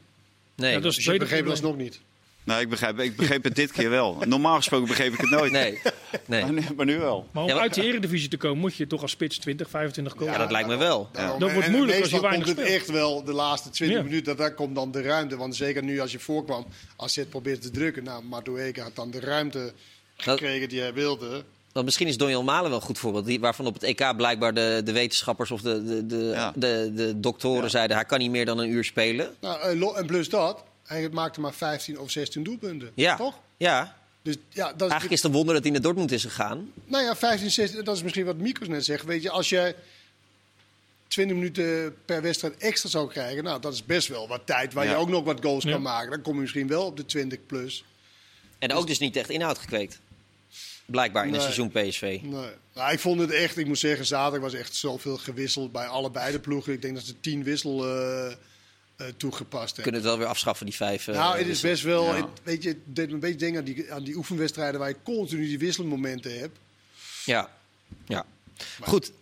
[0.57, 2.00] Nee, ja, dat is dus je begreep dat nog niet.
[2.45, 4.19] Nou, ik begrijp, ik begreep het dit keer wel.
[4.27, 5.53] Normaal gesproken begreep ik het nooit.
[5.53, 5.81] Nee.
[6.27, 6.45] nee.
[6.45, 7.29] Maar, maar, nu wel.
[7.31, 10.13] Maar om ja, uit de eredivisie te komen, moet je toch als spits 20, 25
[10.13, 10.33] goals.
[10.33, 11.09] Ja, dat lijkt me wel.
[11.13, 11.37] Ja.
[11.39, 14.55] Dat wordt moeilijk als je weinig komt het echt wel de laatste 20 minuten, daar
[14.55, 15.37] komt dan de ruimte.
[15.37, 18.95] Want zeker nu als je voorkwam, als je het probeert te drukken, nou, Madueke had
[18.97, 19.73] dan de ruimte
[20.17, 21.45] gekregen die hij wilde.
[21.73, 23.25] Want misschien is Donjan Malen wel een goed voorbeeld.
[23.25, 26.53] Die, waarvan op het EK blijkbaar de, de wetenschappers of de, de, de, ja.
[26.57, 27.97] de, de, doktoren zeiden...
[27.97, 29.35] hij kan niet meer dan een uur spelen.
[29.41, 32.91] Nou, en plus dat, hij maakte maar 15 of 16 doelpunten.
[32.95, 33.17] Ja.
[33.17, 33.38] Toch?
[33.57, 33.97] Ja.
[34.23, 36.73] Dus, ja, dat Eigenlijk is het een wonder dat hij naar Dortmund is gegaan.
[36.85, 39.05] Nou ja, 15, 16, dat is misschien wat Mikos net zegt.
[39.05, 39.75] Weet je, als je
[41.09, 44.87] 20 minuten per wedstrijd extra zou krijgen, nou, dat is best wel wat tijd waar
[44.87, 46.11] je ook nog wat goals kan maken.
[46.11, 47.85] Dan kom je misschien wel op de 20 plus.
[48.59, 50.00] En ook dus niet echt inhoud gekweekt.
[50.87, 51.41] Blijkbaar in nee.
[51.41, 52.19] het seizoen PSV.
[52.23, 52.50] Nee.
[52.75, 56.33] Nou, ik vond het echt, ik moet zeggen, zaterdag was echt zoveel gewisseld bij allebei
[56.33, 56.73] de ploegen.
[56.73, 57.99] Ik denk dat ze tien wissel.
[57.99, 58.33] Uh,
[58.97, 61.07] uh, toegepast Kunnen het wel weer afschaffen, die vijf.
[61.07, 62.05] Uh, nou, het is best wel.
[62.05, 62.15] Ja.
[62.15, 64.89] Het, weet je, het deed me een beetje denken aan die, aan die oefenwedstrijden waar
[64.89, 66.59] je continu die wisselmomenten hebt.
[67.25, 67.51] Ja,
[68.07, 68.27] ja.
[68.79, 68.89] Maar.
[68.89, 69.13] Goed.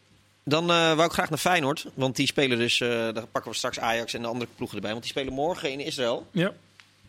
[0.45, 1.87] Dan uh, wou ik graag naar Feyenoord.
[1.95, 2.79] Want die spelen dus.
[2.79, 4.91] daar pakken we straks Ajax en de andere ploegen erbij.
[4.91, 6.27] Want die spelen morgen in Israël.
[6.31, 6.53] Ja.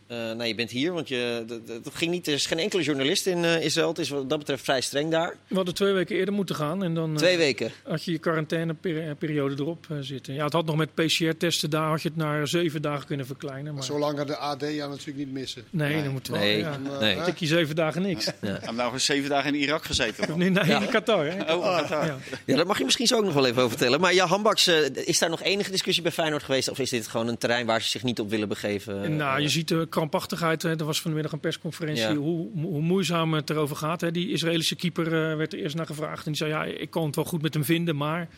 [0.08, 1.44] Uh, nou, je bent hier, want je,
[1.82, 3.88] dat, ging niet, er is geen enkele journalist in uh, Israël.
[3.88, 5.36] Het is wat dat betreft vrij streng daar.
[5.46, 6.84] We hadden twee weken eerder moeten gaan.
[6.84, 7.70] En dan, uh, twee weken?
[7.82, 10.34] Had je je quarantaineperiode erop zitten.
[10.34, 13.74] Ja, het had nog met PCR-testen daar, had je het naar zeven dagen kunnen verkleinen.
[13.74, 13.84] Maar...
[13.84, 15.64] Zolang de AD jou natuurlijk niet missen.
[15.70, 16.02] Nee, nee.
[16.02, 16.58] dan moeten we nee.
[16.58, 17.14] Ja, nee.
[17.14, 18.30] Dan tik je zeven dagen niks.
[18.40, 18.58] Ja.
[18.62, 18.70] Ja.
[18.70, 20.38] nou eens zeven dagen in Irak gezeten.
[20.38, 20.80] Nee, nee, ja.
[20.80, 21.26] in Qatar.
[21.26, 21.54] Hè?
[21.54, 22.06] Oh, Qatar.
[22.06, 22.18] Ja.
[22.44, 24.00] ja, dat mag je misschien zo ook nog wel even over vertellen.
[24.00, 26.68] Maar ja, Hambaks, is daar nog enige discussie bij Feyenoord geweest?
[26.68, 29.16] Of is dit gewoon een terrein waar ze zich niet op willen begeven?
[29.16, 32.14] Nou, je ziet de krampachtigheid er was vanmiddag een persconferentie ja.
[32.14, 34.00] hoe, hoe, moeizaam het erover gaat.
[34.00, 34.10] Hè.
[34.10, 36.26] Die Israëlische keeper uh, werd er eerst naar gevraagd.
[36.26, 37.96] En die zei, ja, ik kon het wel goed met hem vinden.
[37.96, 38.28] Maar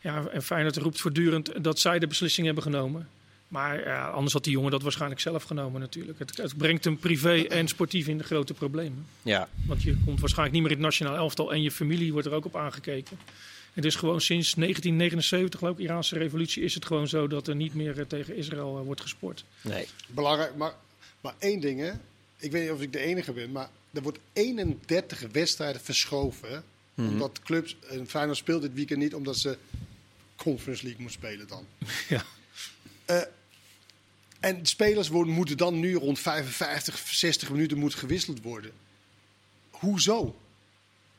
[0.00, 3.08] ja, en Feyenoord roept voortdurend dat zij de beslissing hebben genomen.
[3.48, 6.18] Maar ja, anders had die jongen dat waarschijnlijk zelf genomen natuurlijk.
[6.18, 9.06] Het, het, brengt hem privé en sportief in de grote problemen.
[9.22, 9.48] Ja.
[9.66, 11.52] Want je komt waarschijnlijk niet meer in het nationaal elftal.
[11.52, 13.18] En je familie wordt er ook op aangekeken.
[13.72, 17.56] Het is gewoon sinds 1979, geloof ik, Iraanse revolutie, is het gewoon zo dat er
[17.56, 19.44] niet meer tegen Israël uh, wordt gesport.
[19.60, 19.86] Nee.
[20.08, 20.72] Belangrijk, maar
[21.20, 21.92] maar één ding, hè.
[22.36, 26.64] Ik weet niet of ik de enige ben, maar er wordt 31 wedstrijden verschoven.
[26.94, 27.12] Mm -hmm.
[27.12, 29.58] Omdat clubs, en Feyenoord speelt dit weekend niet omdat ze
[30.36, 31.66] Conference League moet spelen dan.
[32.08, 32.24] Ja.
[33.06, 33.22] Uh,
[34.40, 38.72] en spelers worden, moeten dan nu rond 55, 60 minuten moet gewisseld worden.
[39.70, 40.36] Hoezo?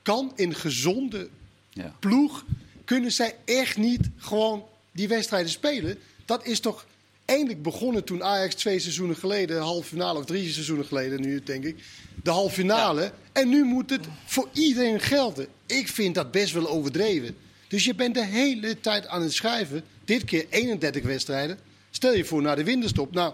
[0.02, 1.30] Kan in gezonde
[1.70, 1.96] ja.
[2.00, 2.46] ploeg,
[2.86, 5.98] kunnen zij echt niet gewoon die wedstrijden spelen?
[6.26, 6.86] Dat is toch
[7.32, 11.42] eindelijk begonnen toen Ajax twee seizoenen geleden, de halve finale, of drie seizoenen geleden nu
[11.44, 11.76] denk ik,
[12.24, 13.02] de halve finale.
[13.02, 13.12] Ja.
[13.32, 15.48] En nu moet het voor iedereen gelden.
[15.66, 17.36] Ik vind dat best wel overdreven.
[17.68, 19.84] Dus je bent de hele tijd aan het schrijven.
[20.06, 21.60] Dit keer 31 wedstrijden.
[21.90, 23.14] Stel je voor naar de winterstop.
[23.14, 23.34] Nou,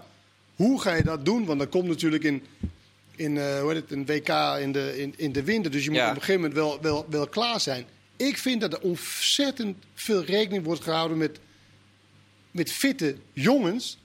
[0.56, 1.46] hoe ga je dat doen?
[1.46, 2.44] Want dan komt natuurlijk in,
[3.16, 4.30] in uh, hoe heet het, een WK
[4.62, 5.72] in de, in, in de winter.
[5.72, 6.10] Dus je moet ja.
[6.10, 7.86] op een gegeven moment wel, wel, wel klaar zijn.
[8.16, 11.40] Ik vind dat er ontzettend veel rekening wordt gehouden met
[12.58, 13.98] met fitte jongens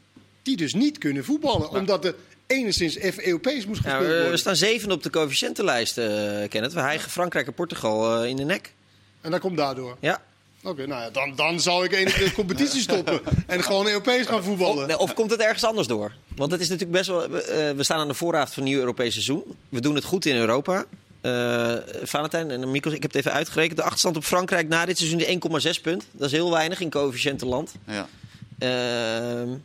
[0.43, 1.69] die dus niet kunnen voetballen.
[1.73, 1.79] Ja.
[1.79, 2.15] Omdat er
[2.47, 4.25] enigszins F-Europees moest gespeeld worden.
[4.25, 6.05] Ja, we staan zevende op de coëfficiëntenlijst, uh,
[6.49, 6.73] Kenneth.
[6.73, 8.75] We hijgen Frankrijk en Portugal uh, in de nek.
[9.21, 9.97] En dat komt daardoor?
[10.01, 10.23] Ja.
[10.61, 14.27] Oké, okay, nou ja, dan, dan zou ik enige de competitie stoppen en gewoon Europees
[14.27, 14.89] gaan voetballen.
[14.89, 16.15] Of, of, komt het ergens anders door?
[16.37, 17.25] Want het is natuurlijk best wel.
[17.25, 17.39] Uh,
[17.71, 19.43] we staan aan de voorraad van een nieuw Europees seizoen.
[19.69, 20.85] We doen het goed in Europa.
[21.23, 23.77] Uh, Valentijn en Mikos, ik heb het even uitgerekend.
[23.77, 26.05] De achterstand op Frankrijk na dit seizoen de 1,6 punt.
[26.11, 27.75] Dat is heel weinig in coëfficiëntenland.
[27.87, 28.09] Ja.
[28.63, 29.57] Uh,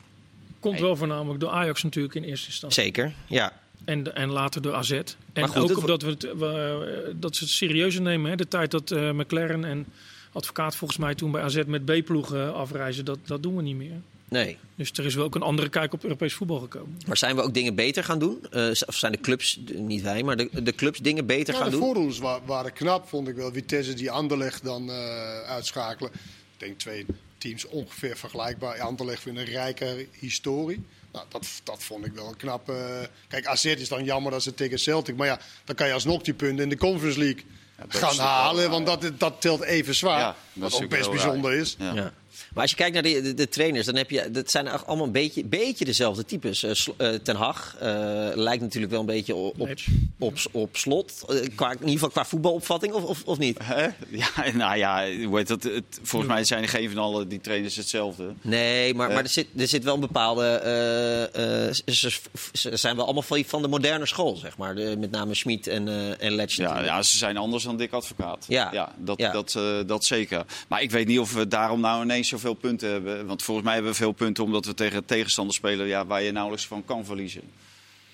[0.59, 2.83] Komt wel voornamelijk door Ajax natuurlijk in eerste instantie.
[2.83, 3.53] Zeker, ja.
[3.85, 5.01] En, en later door AZ.
[5.33, 8.29] En goed, ook omdat we het, we, dat ze het serieuzer nemen.
[8.29, 8.35] Hè?
[8.35, 9.85] De tijd dat uh, McLaren en
[10.31, 14.01] advocaat volgens mij toen bij AZ met B-ploegen afreizen, dat, dat doen we niet meer.
[14.29, 14.57] Nee.
[14.75, 16.97] Dus er is wel ook een andere kijk op Europees voetbal gekomen.
[17.07, 18.45] Maar zijn we ook dingen beter gaan doen?
[18.51, 21.69] Uh, of zijn de clubs, niet wij, maar de, de clubs dingen beter ja, gaan
[21.69, 21.81] de doen?
[21.81, 23.51] De voorrondes wa waren knap, vond ik wel.
[23.51, 26.11] Vitesse die Anderlecht dan uh, uitschakelen.
[26.13, 27.05] Ik denk twee
[27.37, 28.79] teams ongeveer vergelijkbaar.
[28.79, 30.85] Anderlecht vindt een rijke historie.
[31.11, 32.69] Nou, dat, dat vond ik wel een knap.
[32.69, 32.75] Uh,
[33.27, 35.15] kijk, AZ is dan jammer dat ze tegen Celtic.
[35.15, 37.43] Maar ja, dan kan je alsnog die punten in de Conference League
[37.77, 38.69] ja, gaan halen.
[38.69, 40.19] Wel, want dat, dat telt even zwaar.
[40.19, 41.59] Ja, wat ook best bijzonder raar.
[41.59, 41.75] is.
[41.79, 42.13] Ja.
[42.57, 45.05] Maar als je kijkt naar de, de, de, trainers, dan heb je, dat zijn allemaal
[45.05, 46.63] een beetje, beetje dezelfde types.
[46.63, 47.81] Uh, uh, Ten Hag uh,
[48.33, 49.69] lijkt natuurlijk wel een beetje op, op,
[50.19, 51.25] op, op slot.
[51.55, 53.57] qua, in ieder geval qua voetbalopvatting, of, of, of niet?
[54.09, 58.33] Ja, nou ja, weet dat, het, volgens mij zijn geen van alle die trainers hetzelfde.
[58.41, 60.59] Nee, maar, maar er, zit, er zit wel een bepaalde...
[61.85, 62.11] ze,
[62.53, 64.75] ze, zijn wel allemaal van, van de moderne school, zeg maar.
[64.75, 66.55] De, met name Schmid en, en Letch.
[66.55, 68.45] Ja, ja, ze zijn anders dan Dick Advocaat.
[68.47, 69.31] Ja, ja dat, ja.
[69.31, 70.45] Dat, dat zeker.
[70.67, 73.25] Maar ik weet niet of we daarom nou ineens zoveel punten hebben.
[73.25, 76.31] Want volgens mij hebben we veel punten omdat we tegen tegenstanders spelen ja, waar je
[76.31, 77.41] nauwelijks van kan verliezen.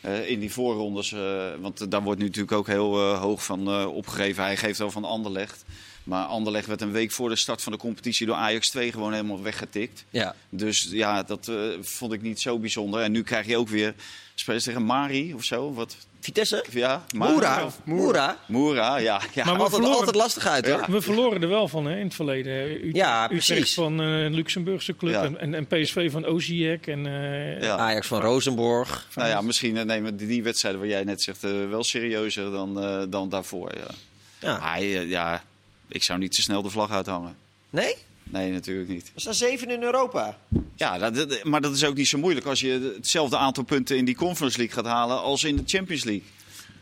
[0.05, 3.85] Uh, in die voorrondes, uh, want daar wordt nu natuurlijk ook heel uh, hoog van
[3.85, 4.43] opgegeven.
[4.43, 5.65] Hij geeft wel van Anderlecht.
[6.03, 9.11] Maar Anderlecht werd een week voor de start van de competitie door Ajax 2 gewoon
[9.11, 10.05] helemaal weggetikt.
[10.09, 10.35] Ja.
[10.49, 13.01] Dus ja, dat vond ik niet zo bijzonder.
[13.01, 13.93] En nu krijg je ook weer
[14.35, 15.73] spelers tegen Mari of zo.
[15.73, 16.65] Wat, Vitesse?
[16.71, 17.69] Ja, Moera.
[17.83, 18.37] Moera.
[18.47, 19.21] Moera, ja.
[19.33, 19.45] ja.
[19.45, 20.65] Maar we altijd, verloren, altijd lastig uit.
[20.65, 20.85] Ja.
[20.89, 22.71] We verloren er wel van hè, in het verleden.
[22.71, 23.49] Utrecht, ja, precies.
[23.49, 25.23] Utrecht van uh, een Luxemburgse club ja.
[25.23, 26.87] en, en, PSV van Osijek.
[26.87, 27.77] En, uh, ja.
[27.77, 29.07] Ajax van Rosenborg.
[29.15, 32.83] Nou ja, misschien nemen die, die wedstrijden waar jij net zegt uh, wel serieuzer dan,
[32.83, 33.71] uh, dan daarvoor.
[33.75, 33.93] Ja.
[34.39, 34.59] Ja.
[34.61, 35.43] Hij, ja,
[35.87, 37.35] ik zou niet te snel de vlag uithangen.
[37.69, 37.95] Nee?
[38.23, 39.11] Nee, natuurlijk niet.
[39.13, 40.37] We staan zeven in Europa.
[40.75, 44.05] Ja, dat, maar dat is ook niet zo moeilijk als je hetzelfde aantal punten in
[44.05, 46.27] die Conference League gaat halen als in de Champions League.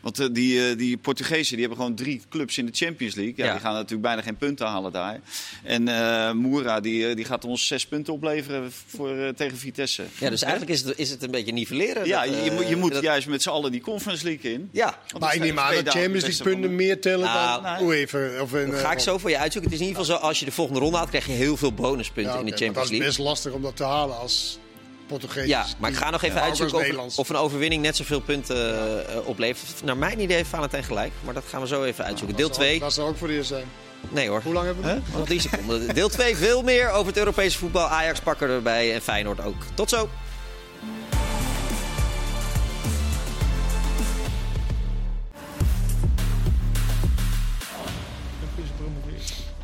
[0.02, 3.34] Want uh, die, uh, die Portugezen die hebben gewoon drie clubs in de Champions League.
[3.36, 3.52] Ja, ja.
[3.52, 5.20] Die gaan natuurlijk bijna geen punten halen daar.
[5.62, 10.02] En uh, Moura die, die gaat ons zes punten opleveren voor, tegen Vitesse.
[10.18, 12.06] Ja, dus eigenlijk is het, is het een beetje nivelleren.
[12.06, 13.02] Ja, dat, je, je moet dat...
[13.02, 14.68] juist met z'n allen die Conference League in.
[14.72, 14.98] Ja.
[15.18, 17.98] Maar ik neem aan dat Champions League punten meer tellen nou, dan nee.
[17.98, 19.70] even, of ga ik zo voor je uitzoeken.
[19.70, 21.56] Het is in ieder geval zo, als je de volgende ronde haalt, krijg je heel
[21.56, 22.98] veel bonuspunten ja, in de Champions League.
[22.98, 24.58] Dat is best lastig om dat te halen als
[25.06, 25.46] Portugees.
[25.46, 28.74] Ja, maar ik ga nog even ja, uitzoeken of, of, een overwinning net zoveel punten
[29.10, 29.84] uh, oplevert.
[29.84, 32.36] Naar mijn idee heeft Valentijn gelijk, maar dat gaan we zo even uitzoeken.
[32.36, 32.78] Deel 2.
[32.78, 33.64] Dat zou ook voor de eerst zijn.
[34.08, 34.42] Nee hoor.
[34.42, 35.16] Hoe lang hebben we huh?
[35.16, 35.94] Nog 10 seconden.
[35.94, 37.86] Deel 2 veel meer over het Europese voetbal.
[37.86, 39.56] Ajax pakken erbij en Feyenoord ook.
[39.74, 40.08] Tot zo.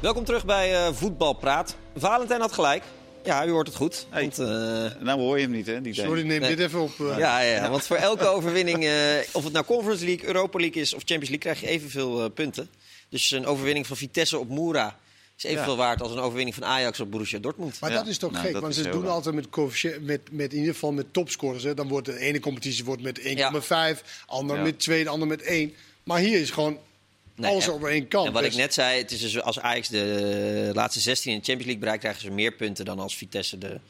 [0.00, 1.76] Welkom terug bij uh, Voetbalpraat.
[1.96, 2.82] Valentijn had gelijk.
[3.28, 4.06] Ja, u hoort het goed.
[4.10, 4.22] Hey.
[4.22, 4.46] Want, uh,
[5.00, 5.80] nou hoor je hem niet, hè?
[5.80, 6.56] Die Sorry, neem nee.
[6.56, 6.98] dit even op.
[6.98, 7.18] Uh.
[7.18, 8.92] Ja, ja, ja, want voor elke overwinning, uh,
[9.32, 12.68] of het nou Conference League, Europa League is of Champions League, krijg je evenveel punten.
[13.08, 14.98] Dus een overwinning van Vitesse op Moura
[15.36, 15.78] is evenveel ja.
[15.78, 17.80] waard als een overwinning van Ajax op Borussia Dortmund.
[17.80, 17.96] Maar ja.
[17.96, 19.46] dat is toch nou, gek, want ze doen altijd met,
[20.00, 21.62] met, met in ieder geval met topscorers.
[21.62, 21.74] Hè.
[21.74, 23.52] Dan wordt de ene competitie wordt met 1,5, ja.
[24.26, 25.74] ander met 2, de ander met 1.
[26.02, 26.78] Maar hier is gewoon
[27.38, 28.26] Nee, alles op één kant.
[28.26, 28.52] En wat dus.
[28.52, 31.80] ik net zei, het is dus als Ajax de laatste 16 in de Champions League
[31.80, 33.80] bereikt, krijgen ze meer punten dan als Vitesse de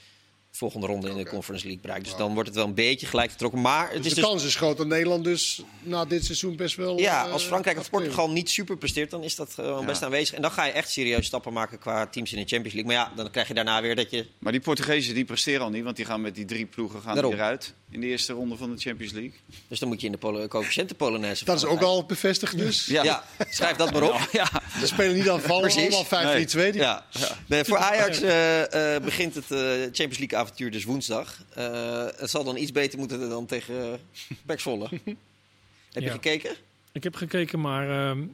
[0.59, 1.33] volgende ronde in de okay.
[1.33, 2.05] Conference League bereikt.
[2.05, 2.23] Dus wow.
[2.23, 3.61] dan wordt het wel een beetje gelijk getrokken.
[3.61, 6.77] Maar het dus is de kans is groot dat Nederland dus na dit seizoen best
[6.77, 6.99] wel...
[6.99, 10.07] Ja, als Frankrijk of Portugal niet super presteert, dan is dat uh, best ja.
[10.07, 10.35] aanwezig.
[10.35, 12.93] En dan ga je echt serieus stappen maken qua teams in de Champions League.
[12.93, 14.27] Maar ja, dan krijg je daarna weer dat je...
[14.39, 17.29] Maar die Portugezen die presteren al niet, want die gaan met die drie ploegen gaan
[17.29, 19.33] weer uit in de eerste ronde van de Champions League.
[19.69, 21.45] Dus dan moet je in de pol coëfficiënten Polonaise...
[21.45, 22.87] Dat is ook al bevestigd dus.
[22.87, 23.25] Ja, ja.
[23.51, 24.29] schrijf dat maar op.
[24.33, 24.49] Ja.
[24.81, 26.81] Ze spelen niet aan vallen, allemaal 5 2 nee.
[26.81, 27.05] ja.
[27.47, 28.65] nee, Voor Ajax uh, uh,
[29.05, 31.45] begint het uh, Champions League avontuur dus woensdag.
[32.17, 34.01] het zal dan iets beter moeten dan tegen
[34.47, 34.89] Pek Zwolle.
[35.93, 36.57] Heb je gekeken?
[36.93, 38.17] Ik heb gekeken, maar...
[38.17, 38.25] Uh,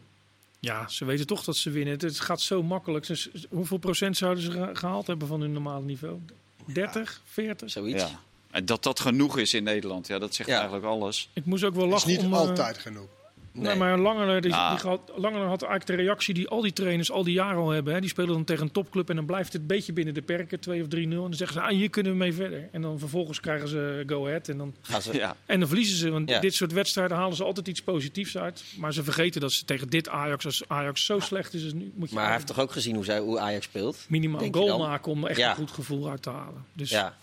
[0.60, 1.98] ja, ze weten toch dat ze winnen.
[1.98, 3.06] Het gaat zo makkelijk.
[3.06, 6.18] Dus hoeveel procent zouden ze gehaald hebben van hun normale niveau?
[6.64, 7.70] 30, 40?
[7.70, 8.02] Zoiets.
[8.02, 8.20] Ja.
[8.50, 10.56] En dat dat genoeg is in Nederland, ja, dat zegt ja.
[10.56, 11.28] eigenlijk alles.
[11.32, 12.08] Ik moest ook wel lachen.
[12.10, 13.08] Het is niet om, altijd genoeg.
[13.54, 14.70] Nee, nee maar Langer, die, ah.
[14.70, 17.70] die had, Langer had eigenlijk de reactie die al die trainers al die jaren al
[17.70, 17.94] hebben.
[17.94, 18.00] Hè.
[18.00, 20.60] Die spelen dan tegen een topclub en dan blijft het een beetje binnen de perken,
[20.60, 20.90] 2 of 3-0.
[20.98, 22.68] En dan zeggen ze, ah, hier kunnen we mee verder.
[22.72, 25.36] En dan vervolgens krijgen ze go-ahead en dan, Gaan ze, ja.
[25.46, 26.10] en dan verliezen ze.
[26.10, 26.40] Want ja.
[26.40, 28.64] dit soort wedstrijden halen ze altijd iets positiefs uit.
[28.78, 31.92] Maar ze vergeten dat ze tegen dit Ajax, als Ajax zo slecht is, is nu
[31.94, 34.04] moet je Maar hij heeft toch ook gezien hoe, zij, hoe Ajax speelt?
[34.08, 35.50] Minimaal een goal maken om echt ja.
[35.50, 36.64] een goed gevoel uit te halen.
[36.72, 37.16] Dus ja.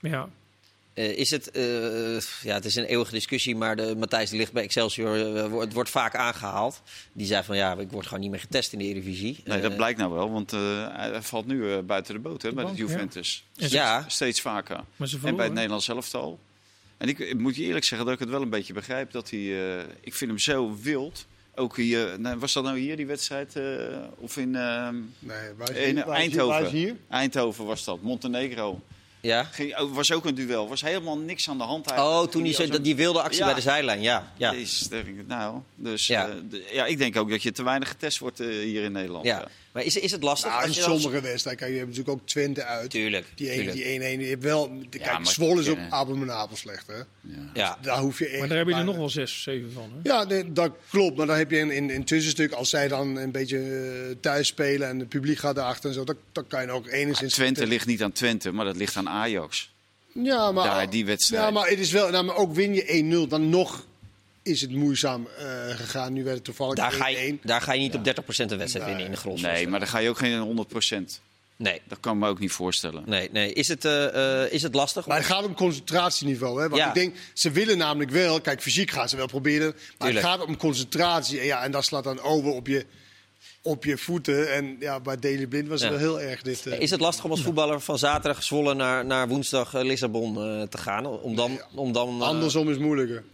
[0.00, 0.28] ja.
[0.94, 4.52] Uh, is het, uh, ja, het is een eeuwige discussie, maar de, Matthijs die ligt
[4.52, 6.82] bij Excelsior, uh, het wordt vaak aangehaald.
[7.12, 9.40] Die zei van ja, ik word gewoon niet meer getest in de Eredivisie.
[9.44, 12.64] Nee, dat blijkt nou wel, want hij valt nu buiten de boot hè, de bij
[12.64, 13.44] de Juventus.
[13.52, 13.66] Ja.
[13.68, 14.04] ja.
[14.08, 14.80] Steeds vaker.
[15.24, 16.40] en bij het Nederlands elftal.
[16.96, 19.10] En ik moet je eerlijk zeggen dat ik het wel een beetje begrijp.
[19.10, 21.26] Dat hij, ik vind hem zo wild.
[21.54, 23.60] Ook hier, nou, was dat nou hier die wedstrijd?
[24.16, 26.46] of in, nee, waar is, in waar Eindhoven?
[26.46, 26.96] Waar is hier?
[27.08, 28.80] Eindhoven was dat, Montenegro.
[29.22, 29.44] Ja?
[29.44, 30.68] Ging, oh, was ook een duel.
[30.68, 32.20] Was helemaal niks aan de hand eigenlijk.
[32.24, 33.44] Oh, toen die, als die wilde actie Ja.
[33.44, 34.00] bij de zijlijn.
[34.02, 34.52] Ja, ja.
[34.52, 34.88] Is,
[35.26, 36.26] nou, dus Ja.
[36.26, 36.58] ja.
[36.72, 39.24] ja, ik denk ook dat je te weinig getest wordt eh, hier in Nederland.
[39.24, 39.48] ja.
[39.72, 40.50] Maar is, is het lastig?
[40.50, 41.62] Nou, in als je dan- sommige wedstrijden.
[41.62, 42.90] Kijk, je hebt natuurlijk ook Twente uit.
[42.90, 43.26] Tuurlijk.
[43.34, 43.76] Die 1 tuurlijk.
[43.76, 44.72] die 1 Je hebt wel.
[44.90, 45.90] Kijk, maar- Zwolle is ook ja.
[45.90, 46.86] abominabel slecht.
[46.86, 47.00] Hè?
[47.54, 47.78] Ja.
[47.82, 48.38] Daar hoef je echt.
[48.38, 49.90] Maar daar heb je er nog wel zes of zeven van.
[50.02, 50.10] Hè?
[50.10, 51.16] Ja, nee, dat klopt.
[51.16, 54.16] Maar dan heb je in, in, in het tussenstuk, als zij dan een beetje eh,
[54.20, 56.92] thuis spelen en het publiek gaat erachter en zo, dan, dan kan je ook Maar
[56.92, 57.34] enigszins.
[57.34, 59.70] Twente ligt niet aan Twente, maar dat ligt aan Ajax.
[60.14, 61.42] Ja, maar, Daar, die wedstrijd.
[61.42, 62.10] Ja, maar het is wel.
[62.10, 63.86] Nou, maar ook win je 1-0, dan nog
[64.42, 65.44] is het moeizaam eh,
[65.76, 66.12] gegaan.
[66.12, 66.96] Nu werd het toevallig Daar 1-1.
[66.96, 69.40] ga, je, daar ga je niet op 30% een wedstrijd winnen in de gros.
[69.40, 70.66] Nee, maar dan ga je ook geen
[71.08, 71.20] 100%.
[71.56, 73.02] Nee, Dat kan ik me ook niet voorstellen.
[73.06, 73.52] nee, nee.
[73.52, 75.06] Is het, eh, eh, is het lastig?
[75.06, 76.60] Maar het gaat om concentratieniveau.
[76.62, 76.68] Hè?
[76.68, 76.88] Want Ja.
[76.88, 78.40] ik denk, ze willen namelijk wel.
[78.40, 79.66] Kijk, fysiek gaan ze wel proberen.
[79.70, 80.26] Maar Tuurlijk.
[80.26, 81.38] het gaat om concentratie.
[81.40, 82.86] En, ja, en dat slaat dan over op je,
[83.62, 84.52] op je voeten.
[84.52, 85.98] En ja, bij Daily Blind was het Ja.
[85.98, 86.66] wel heel erg dit.
[86.66, 90.62] eh, Is het lastig om als voetballer van zaterdag Zwolle naar, naar woensdag Lissabon eh,
[90.62, 91.06] te gaan?
[91.06, 91.60] Om dan...
[91.74, 93.24] Om dan Andersom is moeilijker.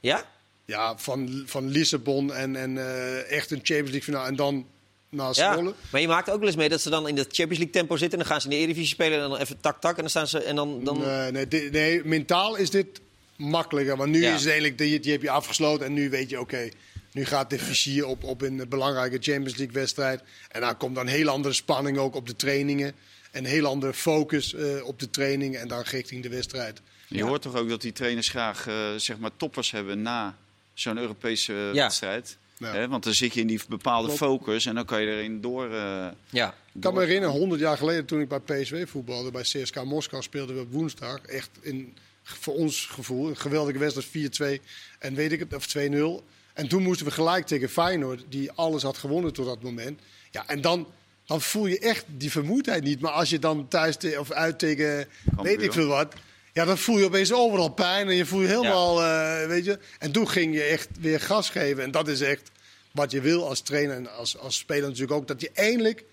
[0.00, 0.24] Ja?
[0.64, 4.26] Ja, van, van Lissabon en, en eh, echt een Champions League finale.
[4.28, 4.66] En dan
[5.10, 5.74] naar Ja, Zwolle.
[5.90, 7.96] maar je maakt ook wel eens mee dat ze dan in de Champions League tempo
[7.96, 8.18] zitten.
[8.18, 9.94] En dan gaan ze in de Eredivisie spelen en dan even tak tak.
[9.94, 10.38] En dan staan ze...
[10.42, 10.98] En dan, dan...
[11.00, 13.00] Nee, nee, dit- nee, mentaal is dit
[13.36, 13.96] makkelijker.
[13.96, 14.28] Want nu Ja.
[14.28, 15.86] is het eigenlijk, die, die heb je afgesloten.
[15.86, 16.68] En nu weet je, oké,
[17.12, 20.22] nu gaat de vizier op, op een belangrijke Champions League wedstrijd.
[20.48, 22.94] En dan komt dan een heel andere spanning ook op de trainingen.
[23.32, 25.60] Een heel andere focus eh, op de trainingen.
[25.60, 26.80] En dan richting de wedstrijd.
[27.08, 30.36] Je hoort toch ook dat die trainers graag eh, zeg maar toppers hebben na
[30.74, 31.82] zo'n Europese eh, Ja.
[31.82, 32.36] wedstrijd.
[32.58, 32.72] Ja.
[32.72, 34.18] Hè, want dan zit je in die bepaalde Klopt.
[34.22, 35.72] focus en dan kan je erin door.
[35.74, 36.54] eh, ja.
[36.74, 40.22] Ik kan me herinneren, 100 jaar geleden toen ik bij PSV voetbalde, bij CSK Moskou
[40.22, 41.18] speelden we op woensdag.
[41.22, 44.62] Echt in, voor ons gevoel, een geweldige wedstrijd 4-2
[44.98, 46.24] en weet ik het, of 2-0.
[46.52, 50.00] En toen moesten we gelijk tegen Feyenoord, die alles had gewonnen tot dat moment.
[50.30, 50.86] Ja, en dan,
[51.26, 53.00] dan voel je echt die vermoeidheid niet.
[53.00, 55.08] Maar als je dan thuis te- of uit tegen,
[55.42, 56.14] weet ik veel wat,
[56.52, 59.78] ja, dan voel je opeens overal pijn en je voel je helemaal, eh, weet je.
[59.98, 61.82] En toen ging je echt weer gas geven.
[61.82, 62.50] En dat is echt
[62.90, 65.28] wat je wil als trainer en als, als speler natuurlijk ook.
[65.28, 66.04] Dat je eindelijk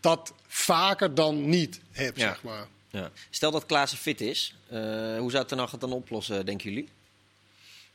[0.00, 2.28] dat vaker dan niet hebt, Ja.
[2.28, 2.66] zeg maar.
[2.90, 3.10] ja.
[3.30, 4.54] Stel dat Klaassen fit is.
[4.68, 4.78] eh,
[5.18, 6.88] hoe zou Ten het dan oplossen, denken jullie?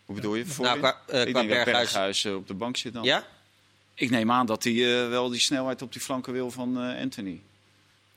[0.05, 0.43] Hoe bedoel je?
[0.43, 0.77] Nou, voorin?
[0.79, 1.91] qua- ik qua denk dat Berghuis.
[1.91, 3.03] Berghuis op de bank zit dan.
[3.03, 3.27] Ja?
[3.93, 7.01] Ik neem aan dat hij eh, wel die snelheid op die flanken wil van eh,
[7.01, 7.41] Anthony.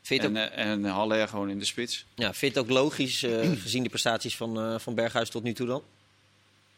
[0.05, 2.07] Vind En, eh, en Haller gewoon in de spits.
[2.14, 5.53] ja, vind het ook logisch, eh, gezien de prestaties van, eh, van Berghuis tot nu
[5.53, 5.83] toe dan?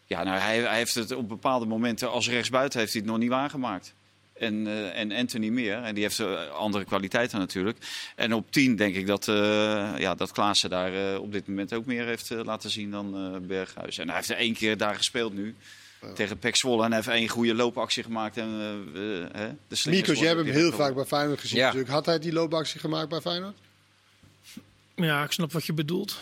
[0.07, 3.19] Ja, nou, hij, hij heeft het op bepaalde momenten als rechtsbuiten heeft hij het nog
[3.19, 3.95] niet waargemaakt.
[4.33, 5.83] En, eh, en Anthony meer.
[5.83, 6.21] En die heeft
[6.53, 7.79] andere kwaliteiten natuurlijk.
[8.17, 11.87] En op 10 denk ik dat, eh ja, dat Klaassen daar op dit moment ook
[11.87, 13.99] meer heeft laten zien dan Berghuis.
[13.99, 15.55] En hij heeft er één keer daar gespeeld nu.
[16.14, 16.83] Tegen Pek Zwolle.
[16.85, 18.37] En hij heeft één goede loopactie gemaakt.
[18.37, 18.49] En,
[18.95, 21.64] eh, hè, de slingers Mikos, jij hebt hem heel vaak bij Feyenoord gezien Ja.
[21.64, 21.90] natuurlijk.
[21.92, 23.57] Had hij die loopactie gemaakt bij Feyenoord?
[24.95, 26.21] Ja, ik snap wat je bedoelt.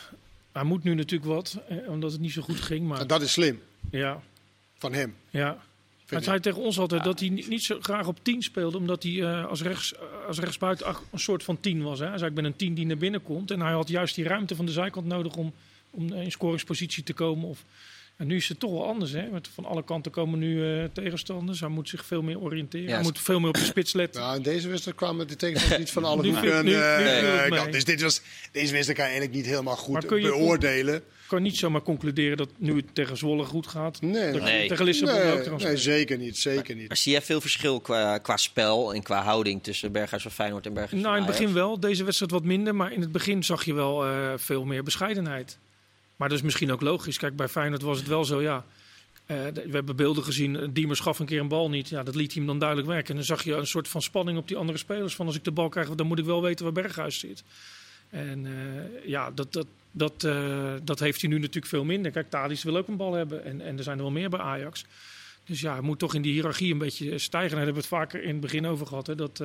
[0.53, 2.87] Hij moet nu natuurlijk wat, eh, omdat het niet zo goed ging.
[2.89, 4.23] Maar En dat is slim ja,
[4.79, 5.15] van hem.
[5.31, 5.59] ja.
[6.07, 9.23] Hij zei tegen ons altijd dat hij niet, zo graag op 10 speelde, omdat hij
[9.23, 9.95] eh, als, rechts,
[10.27, 11.99] als rechtsbuiten een soort van 10 was.
[11.99, 12.07] Hè.
[12.09, 13.51] Hij zei: Ik ben een 10 die naar binnen komt.
[13.51, 15.53] En hij had juist die ruimte van de zijkant nodig om,
[15.91, 17.49] om in scoringspositie te komen.
[17.49, 17.65] Of,
[18.17, 19.13] en nu is het toch wel anders.
[19.13, 19.29] Hè.
[19.31, 21.61] Met van alle kanten komen nu eh, tegenstanders.
[21.61, 22.87] Hij moet zich veel meer oriënteren.
[22.89, 24.21] Ja, hij moet veel meer op de spits letten.
[24.21, 26.51] Nou, in deze wedstrijd kwamen de tegenstanders niet van alle Nu hoeken.
[26.51, 27.59] viel- nu- eh, nu viel het eh, mee.
[27.59, 27.73] kant.
[27.73, 28.21] Dus dit was,
[28.53, 30.95] deze wedstrijd kan je eigenlijk niet helemaal goed Maar kun je- beoordelen.
[30.95, 34.01] Ik kan niet zomaar concluderen dat nu het tegen Zwolle goed gaat.
[34.01, 34.69] Nee, dat Nee.
[34.69, 35.79] tegen Lissabon ook nee, kan nee, spelen.
[35.79, 36.37] zeker niet.
[36.39, 36.89] Zeker niet.
[36.89, 40.67] Maar zie jij veel verschil qua, qua spel en qua houding tussen Berghuis van Feyenoord
[40.67, 41.81] en Berghuis Nou, in het begin wel.
[41.81, 42.75] Deze wedstrijd wat minder.
[42.75, 45.59] Maar in het begin zag je wel eh, veel meer bescheidenheid.
[46.17, 47.19] Maar dat is misschien ook logisch.
[47.19, 48.65] Kijk, bij Feyenoord was het wel zo, ja.
[49.27, 50.57] eh, we hebben beelden gezien.
[50.57, 51.89] eh, Diemers gaf een keer een bal niet.
[51.89, 53.09] Ja, dat liet hem dan duidelijk werken.
[53.09, 55.15] En dan zag je een soort van spanning op die andere spelers.
[55.15, 57.43] Van als ik de bal krijg, dan moet ik wel weten waar Berghuis zit.
[58.11, 60.29] En eh, ja, dat, dat, dat,
[60.85, 62.11] dat heeft hij nu natuurlijk veel minder.
[62.11, 63.45] Kijk, Tadic wil ook een bal hebben.
[63.45, 64.85] En, en er zijn er wel meer bij Ajax.
[65.45, 67.57] Dus ja, hij moet toch in die hiërarchie een beetje stijgen.
[67.57, 69.07] Daar hebben we het vaker in het begin over gehad.
[69.07, 69.43] Hè, dat,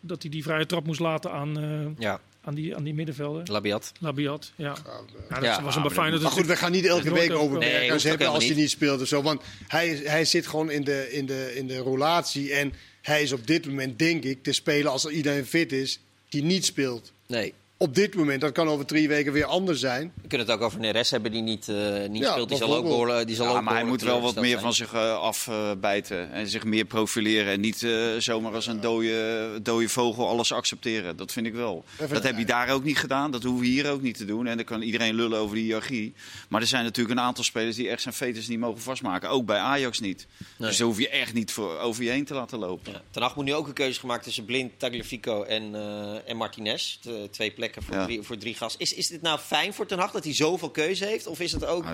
[0.00, 3.42] dat hij die vrije trap moest laten aan, Ja, aan, die, aan die middenvelden.
[3.50, 3.92] Labiat.
[4.00, 4.64] Labiat, ja.
[4.64, 7.90] ja dat Ja, was hem bij maar goed, we gaan niet elke week over- Nee,
[7.90, 9.22] hebben als hij niet speelt of zo.
[9.22, 12.52] Want hij, hij zit gewoon in de, in, de, in de roulatie.
[12.52, 16.42] En hij is op dit moment, denk ik, te spelen als iedereen fit is, die
[16.42, 17.12] niet speelt.
[17.26, 20.12] Nee, Op dit moment, dat kan over drie weken weer anders zijn.
[20.22, 22.48] we kunnen het ook over Neres hebben die niet, eh, niet Ja, speelt.
[22.48, 24.72] Die zal ook behoorlijk- die zal Ja, ook maar hij moet wel wat meer van
[24.74, 26.32] zich eh, afbijten.
[26.32, 27.52] En zich meer profileren.
[27.52, 31.16] En niet eh, zomaar als een dode, dode vogel alles accepteren.
[31.16, 31.84] Dat vind ik wel.
[32.00, 33.30] Even- Dat heb je daar ook niet gedaan.
[33.30, 34.46] Dat hoeven we hier ook niet te doen.
[34.46, 36.14] En dan kan iedereen lullen over die hiërarchie.
[36.48, 39.28] Maar er zijn natuurlijk een aantal spelers die echt zijn fetus niet mogen vastmaken.
[39.30, 40.26] Ook bij Ajax niet.
[40.56, 40.68] Nee.
[40.68, 42.92] Dus daar hoef je echt niet voor, over je heen te laten lopen.
[42.92, 43.02] Ja.
[43.10, 46.98] Ten moet nu ook een keuze gemaakt tussen Blind, Tagliafico en, eh, en Martinez.
[47.02, 48.04] De twee plekken voor, Ja.
[48.04, 48.74] drie, voor drie gas.
[48.76, 51.26] Is, is dit nou fijn voor Ten Hag dat hij zoveel keuze heeft?
[51.26, 51.84] Of is het ook...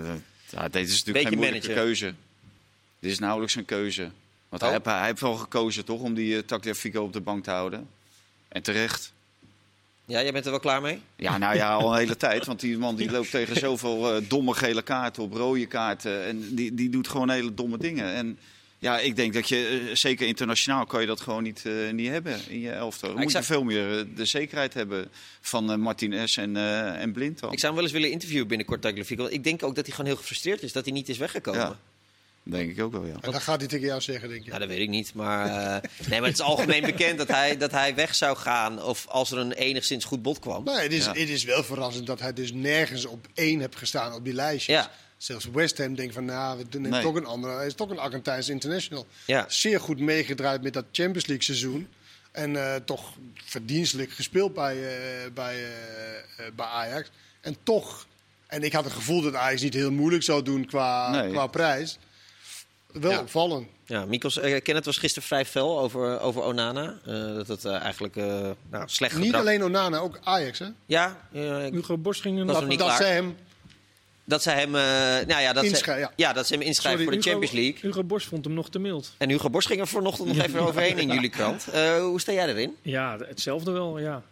[0.51, 1.85] Ja, dit is natuurlijk geen moeilijke manager.
[1.85, 2.15] keuze.
[3.01, 4.03] Dit is nauwelijks een keuze.
[4.49, 4.69] Want Oh.
[4.69, 6.45] hij, heeft, hij heeft wel gekozen toch om die
[6.93, 7.89] uh, op de bank te houden.
[8.49, 9.13] En terecht.
[10.05, 11.01] Ja, jij bent er wel klaar mee?
[11.17, 12.47] Ja, nou ja, al een hele tijd.
[12.47, 16.25] Want die man die loopt tegen zoveel eh, domme gele kaarten op, rode kaarten.
[16.25, 18.15] En die, die doet gewoon hele domme dingen.
[18.15, 18.39] En
[18.85, 22.09] ja, ik denk dat je, eh, zeker internationaal, kan je dat gewoon niet, eh, niet
[22.09, 23.09] hebben in je elftal.
[23.09, 25.09] Dan ik moet zou- je veel meer eh, de zekerheid hebben
[25.41, 27.53] van eh, Martinez en, eh en Blind dan.
[27.53, 29.23] Ik zou hem wel eens willen interviewen binnenkort, Tagliafico.
[29.23, 31.61] Want ik denk ook dat hij gewoon heel gefrustreerd is dat hij niet is weggekomen.
[31.61, 31.77] Ja.
[32.47, 33.15] Denk ik ook wel, ja.
[33.21, 34.49] En dat gaat hij tegen jou zeggen, denk je.
[34.49, 35.15] Nou, dat weet ik niet.
[35.15, 38.83] Maar, eh, nee, maar het is algemeen bekend dat hij, dat hij weg zou gaan.
[38.83, 40.65] Of als er een enigszins goed bod kwam.
[40.65, 41.11] Maar het is, Ja.
[41.13, 44.77] het is wel verrassend dat hij dus nergens op één heeft gestaan op die lijstjes.
[44.77, 44.91] Ja.
[45.25, 47.03] Zelfs West Ham denkt van, nou, we doen Nee.
[47.03, 47.55] toch een andere.
[47.57, 49.07] Hij is toch een Argentijnse international.
[49.27, 49.45] Ja.
[49.49, 51.89] Zeer goed meegedraaid met dat Champions League seizoen.
[52.33, 53.13] En eh, toch
[53.45, 57.11] verdienstelijk gespeeld bij, eh, bij, eh, bij Ajax.
[57.41, 58.07] En toch,
[58.47, 61.31] en ik had het gevoel dat Ajax niet heel moeilijk zou doen qua, Nee.
[61.33, 61.99] qua prijs.
[62.93, 63.21] Wel Ja.
[63.21, 63.69] opvallend.
[63.87, 66.99] Ja, Mikos, Kenneth was gisteren vrij fel over, over Onana.
[67.07, 70.59] Eh, dat het eigenlijk eh, nou, slecht Niet gedrag- alleen Onana, ook Ajax.
[70.59, 70.67] Hè?
[70.87, 71.29] Ja,
[71.73, 73.01] Hugo Borst ging er Dat Dat, niet dat klaar.
[73.03, 73.37] ze hem
[74.25, 74.81] dat ze hem, eh,
[75.27, 76.13] nou ja, dat ze, ja.
[76.17, 77.91] ja, dat ze hem inschrijven Sorry, voor de Hugo- Champions League.
[77.91, 79.13] Hugo Borst vond hem nog te mild.
[79.19, 81.67] En Hugo Borst ging er vanochtend nog even overheen in jullie krant.
[81.73, 82.77] Eh, hoe sta jij erin?
[82.83, 84.23] Ja, hetzelfde wel, ja.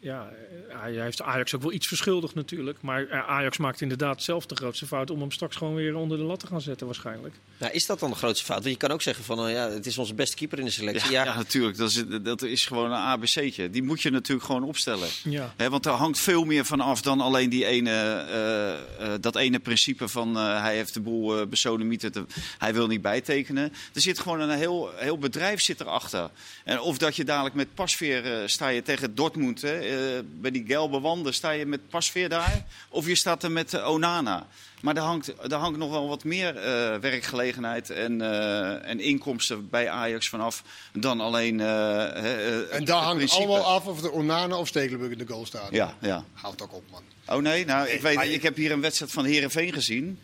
[0.00, 0.28] Ja,
[0.68, 2.82] eh, hij heeft Ajax ook wel iets verschuldigd natuurlijk.
[2.82, 6.18] Maar eh, Ajax maakt inderdaad zelf de grootste fout om hem straks gewoon weer onder
[6.18, 7.34] de lat te gaan zetten waarschijnlijk.
[7.58, 8.62] Nou, is dat dan de grootste fout?
[8.62, 10.70] Want je kan ook zeggen van, eh, ja, het is onze beste keeper in de
[10.70, 11.10] selectie.
[11.10, 11.76] Ja, Ja, ja, natuurlijk.
[11.76, 13.70] Dat is, dat is gewoon een ABC'tje.
[13.70, 15.08] Die moet je natuurlijk gewoon opstellen.
[15.24, 15.54] Ja.
[15.56, 19.36] Hè, want er hangt veel meer van af dan alleen die ene, eh, eh, dat
[19.36, 22.22] ene principe van eh, hij heeft de boel uh, besodemieterd, eh,
[22.58, 23.72] hij wil niet bijtekenen.
[23.94, 26.30] Er zit gewoon een heel, heel bedrijf zit erachter.
[26.64, 30.50] En of dat je dadelijk met pasveer uh, sta je tegen Dortmund, hè, uh, bij
[30.50, 32.64] die gelbe wanden sta je met pasveer daar.
[32.88, 34.46] Of je staat er met uh, Onana.
[34.80, 36.62] Maar er hangt, er hangt nog wel wat meer uh,
[36.96, 41.58] werkgelegenheid en, uh, en inkomsten bij Ajax vanaf dan alleen.
[41.58, 43.42] Uh, en daar hangt principe.
[43.42, 45.70] allemaal af of de Onana of Stekelenburg in de goal staat.
[45.70, 46.24] Ja, ja.
[46.32, 47.02] Houd ook op, man.
[47.26, 50.18] Oh nee, nou, ik, weet, ik heb hier een wedstrijd van Herenveen gezien.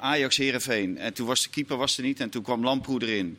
[0.00, 0.98] Ajax Herenveen.
[0.98, 3.38] En toen was de keeper was er niet en toen kwam Lamproe erin.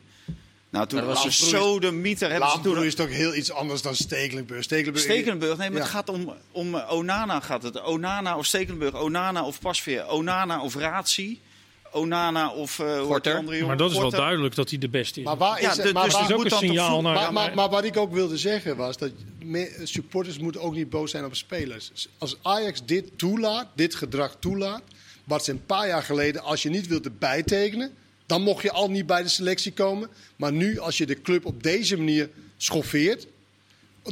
[0.72, 2.38] Nou, toen was er zo de mieter.
[2.38, 4.62] Lamproe is toch heel iets anders dan Stekelenburg.
[4.62, 5.84] Stekelenburg, Stekelenburg nee, maar ja.
[5.84, 7.40] het gaat om, om Onana.
[7.40, 7.82] Gaat het.
[7.82, 11.40] Onana of Stekelenburg, Onana of Pasveer, Onana of Ratie.
[11.92, 13.44] Onana of uh, Gorter.
[13.66, 15.26] Maar dat is wel duidelijk dat hij de beste is.
[15.26, 15.92] Maar waar is ja, het?
[15.92, 17.14] Maar dus waar is ook een signaal naar.
[17.14, 19.10] Maar, maar, maar, wat ik ook wilde zeggen was dat
[19.82, 21.90] supporters moeten ook niet boos zijn op spelers.
[22.18, 24.82] Als Ajax dit toelaat, dit gedrag toelaat,
[25.24, 27.92] wat ze een paar jaar geleden, als je niet wilde bijtekenen,
[28.26, 30.08] dan mocht je al niet bij de selectie komen.
[30.36, 33.26] Maar nu, als je de club op deze manier schoffeert,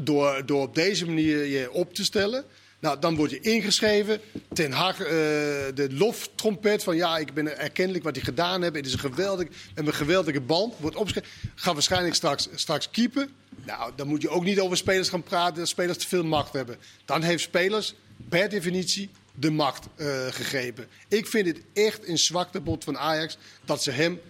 [0.02, 2.44] door, door op deze manier je op te stellen.
[2.80, 4.20] Nou, dan word je ingeschreven.
[4.52, 8.74] Ten Hag, uh, de loftrompet van ja, ik ben erkennelijk wat hij gedaan heeft.
[8.74, 10.74] Het is een geweldig, en een geweldige band.
[10.78, 11.30] Wordt opgeschreven.
[11.54, 13.28] Gaat waarschijnlijk straks, straks keeper.
[13.64, 16.52] Nou, dan moet je ook niet over spelers gaan praten dat spelers te veel macht
[16.52, 16.76] hebben.
[17.04, 17.94] Dan heeft spelers
[18.28, 19.10] per definitie
[19.40, 20.87] de macht uh, gegrepen.
[21.09, 24.20] Ik vind het echt een zwaktebod van Ajax dat ze hem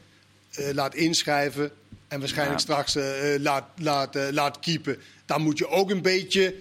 [0.58, 1.72] uh, laat inschrijven
[2.08, 2.64] en waarschijnlijk ja.
[2.64, 4.98] straks uh, laat, laat, laat keepen.
[5.26, 6.54] Dan moet je ook een beetje,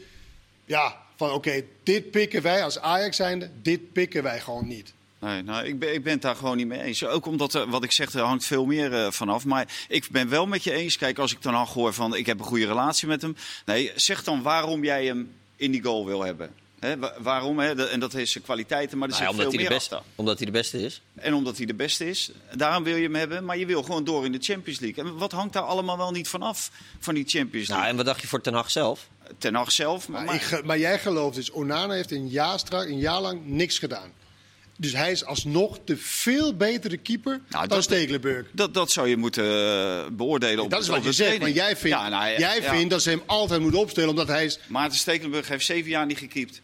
[0.65, 4.93] ja, van oké, okay, dit pikken wij als Ajax zijnde, dit pikken wij gewoon niet.
[5.19, 7.05] Nee, nou, ik ben, ik ben het daar gewoon niet mee eens.
[7.05, 9.45] Ook omdat, er, wat ik zeg, er hangt veel meer uh, vanaf.
[9.45, 10.97] Maar ik ben wel met je eens.
[10.97, 13.35] Kijk, als ik dan al hoor van, ik heb een goede relatie met hem.
[13.65, 16.53] Nee, zeg dan waarom jij hem in die goal wil hebben.
[16.79, 17.59] He, waarom?
[17.59, 17.87] He?
[17.87, 19.95] En dat heeft zijn kwaliteiten, maar er nou ja, zit veel hij meer de beste,
[19.95, 20.11] achter.
[20.15, 21.01] Omdat hij de beste is.
[21.15, 22.31] En omdat hij de beste is.
[22.55, 25.03] Daarom wil je hem hebben, maar je wil gewoon door in de Champions League.
[25.03, 27.75] En wat hangt daar allemaal wel niet van af, van die Champions League?
[27.75, 29.07] Nou, en wat dacht je voor Ten Hag zelf?
[29.37, 30.07] Ten Hag zelf.
[30.07, 33.45] Maar, maar, ik, maar jij gelooft dus, Onana heeft een jaar, strak, een jaar lang
[33.45, 34.11] niks gedaan.
[34.81, 38.47] Dus hij is alsnog de veel betere keeper nou, dan Stekelenburg.
[38.51, 41.77] Dat, dat zou je moeten uh, beoordelen op Dat is wat je zegt, maar jij
[41.77, 42.73] vindt, ja, nou, jij ja.
[42.73, 44.59] vindt dat ze hem altijd moeten opstellen omdat hij is...
[44.67, 46.61] Maarten Stekelenburg heeft zeven jaar niet gekiept.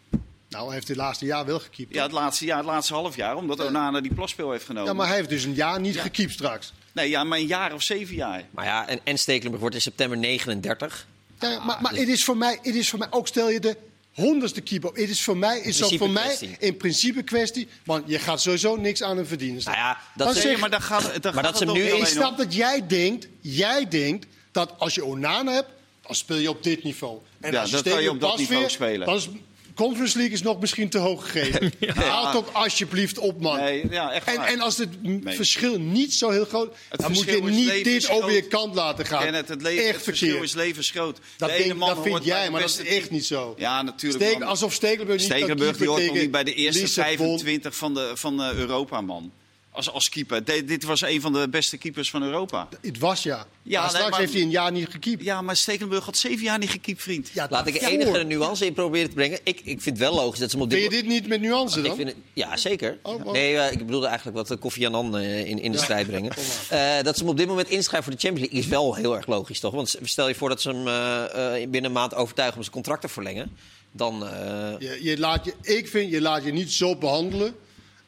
[0.49, 1.93] Nou, hij heeft het laatste jaar wel gekiept.
[1.93, 3.65] Ja, het laatste jaar, het laatste half jaar, omdat ja.
[3.65, 4.89] Onana die plaspeel heeft genomen.
[4.89, 6.01] Ja, maar hij heeft dus een jaar niet ja.
[6.01, 6.73] gekiept straks.
[6.91, 8.43] Nee, ja, maar een jaar of zeven jaar.
[8.51, 11.07] Maar ja, en, en Stekelenburg wordt in september 39.
[11.39, 13.77] Ja, maar, maar het, is voor mij, het is voor mij, ook stel je de
[14.15, 14.89] honderdste keeper.
[14.93, 17.67] Het is voor mij, is dat voor mij in principe kwestie.
[17.85, 19.61] Want je gaat sowieso niks aan hem verdienen.
[19.63, 22.05] Nou ja, dat dan zeg, maar dan gaat, dan maar gaat dat ze nu Ik
[22.05, 25.69] snap dat jij denkt, jij denkt dat als je Onana hebt,
[26.01, 27.19] dan speel je op dit niveau.
[27.39, 29.05] En ja, als je dan kan je op dat niveau spelen.
[29.05, 29.29] Dan is
[29.75, 31.73] Conference League is nog misschien te hoog gegeven.
[31.95, 33.59] Haal toch alsjeblieft op, man.
[33.59, 34.47] Nee, ja, echt En, waar.
[34.47, 34.89] en als het
[35.23, 39.05] verschil niet zo heel groot Het dan moet je niet dit over je kant laten
[39.05, 39.23] gaan.
[39.23, 41.19] Kenneth, het, leven, echt het verschil is levensgroot.
[41.37, 43.53] Dat, De ene denk, man dat vind jij, maar dat is echt niet zo.
[43.57, 44.23] Ja, natuurlijk.
[44.23, 47.15] Steek, alsof Stekelenburg niet Stekelenburg die hoort nog niet bij de eerste Lissabon.
[47.15, 49.31] 25 van, de, van eh, Europa, man.
[49.75, 50.43] Als, als keeper.
[50.43, 52.67] De- dit was een van de beste keepers van Europa.
[52.81, 53.35] Het was ja.
[53.63, 55.23] Ja, maar nee, straks maar- heeft hij een jaar niet gekiept.
[55.23, 57.29] Ja, maar Stekelenburg had zeven jaar niet gekiept, vriend.
[57.33, 59.39] Ja, Laat ik enige nuance in proberen te brengen.
[59.43, 61.27] Ik, ik vind het wel logisch dat ze hem op dit Vind je dit niet
[61.27, 61.95] met nuance Ik dan?
[61.95, 62.97] vind het, ja, zeker.
[63.01, 63.33] Oh, wow.
[63.33, 66.31] Nee, eh, ik bedoelde eigenlijk wat eh, Koffie Annan eh, in, in de strijd brengen.
[66.69, 69.15] Eh, dat ze hem op dit moment inschrijven voor de Champions League is wel heel
[69.15, 69.73] erg logisch, toch?
[69.73, 72.75] Want stel je voor dat ze hem eh, eh, binnen een maand overtuigen om zijn
[72.75, 73.57] contract te verlengen.
[73.91, 77.55] Dan, eh, Je, je laat je, ik vind, je laat je niet zo behandelen.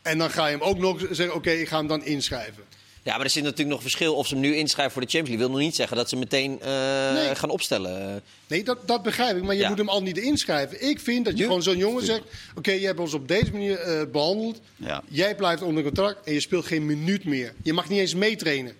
[0.07, 2.63] En dan ga je hem ook nog zeggen, oké, ik ga hem dan inschrijven.
[3.03, 5.29] ja, maar er zit natuurlijk nog verschil of ze hem nu inschrijven voor de Champions
[5.29, 5.47] League.
[5.47, 7.35] wil nog niet zeggen dat ze meteen eh, Nee.
[7.35, 8.21] gaan opstellen.
[8.47, 9.69] Nee, dat, dat begrijp ik, maar je Ja.
[9.69, 10.89] moet hem al niet inschrijven.
[10.89, 11.45] Ik vind dat je Nu?
[11.45, 12.21] gewoon zo'n jongen zegt...
[12.55, 14.59] oké, je hebt ons op deze manier eh, behandeld.
[14.75, 15.03] Ja.
[15.07, 17.53] Jij blijft onder contract en je speelt geen minuut meer.
[17.63, 18.73] Je mag niet eens meetrainen.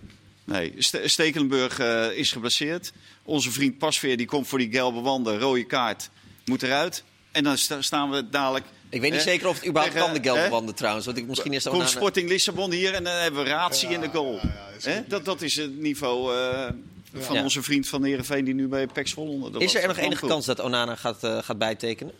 [0.44, 2.92] Nee, Ste- Stekelenburg eh, is geblesseerd.
[3.24, 6.10] Onze vriend Pasveer die komt voor die gelbe wanden, rode kaart,
[6.44, 7.02] moet eruit.
[7.32, 8.64] En dan sta- staan we dadelijk...
[8.90, 11.06] Ik weet niet zeker of het überhaupt tegen- kan, de wanden trouwens.
[11.06, 14.08] Want ik misschien is Komt Sporting Lissabon hier en dan hebben we Ratie in de
[14.12, 14.34] goal.
[14.34, 15.08] ja, ja, dat?
[15.10, 16.68] Dat, dat is het niveau eh,
[17.14, 17.42] van Ja.
[17.42, 19.50] onze vriend van Heerenveen die nu bij PEC Zwolle...
[19.50, 22.12] dat Is er nog enige kans dat Onana gaat, eh, gaat bijtekenen?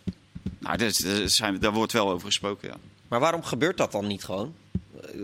[0.59, 0.91] Nou, daar
[1.25, 2.75] zijn, daar wordt wel over gesproken, ja.
[3.09, 4.55] Maar waarom gebeurt dat dan niet gewoon?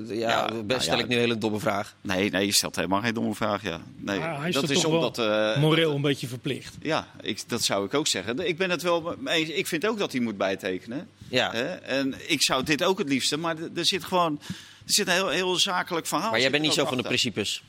[0.07, 1.03] Ja, Ja, best nou stel ja.
[1.03, 1.95] ik nu een hele domme vraag.
[2.01, 3.81] Nee, nee, je stelt helemaal geen domme vraag, ja.
[3.97, 5.17] Nee, hij is dat is toch omdat...
[5.17, 6.75] wel eh, moreel een beetje verplicht.
[6.83, 8.49] Ja, ik, dat zou ik ook zeggen.
[8.49, 9.49] Ik ben het wel eens.
[9.49, 11.09] Ik vind ook dat hij moet bijtekenen.
[11.29, 11.51] Ja.
[11.53, 11.65] Hè?
[11.75, 14.41] En ik zou dit ook het liefste, maar er- zit gewoon
[14.87, 16.31] er zit een heel, heel zakelijk verhaal.
[16.31, 17.63] Maar jij bent niet zo van de principes.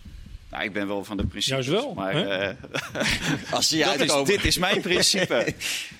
[0.56, 1.66] Nou, ik ben wel van de principes.
[1.66, 2.56] Juist wel, Maar eh,
[3.52, 4.26] Als ze je dat is, uitkomen.
[4.26, 5.46] dit is mijn principe.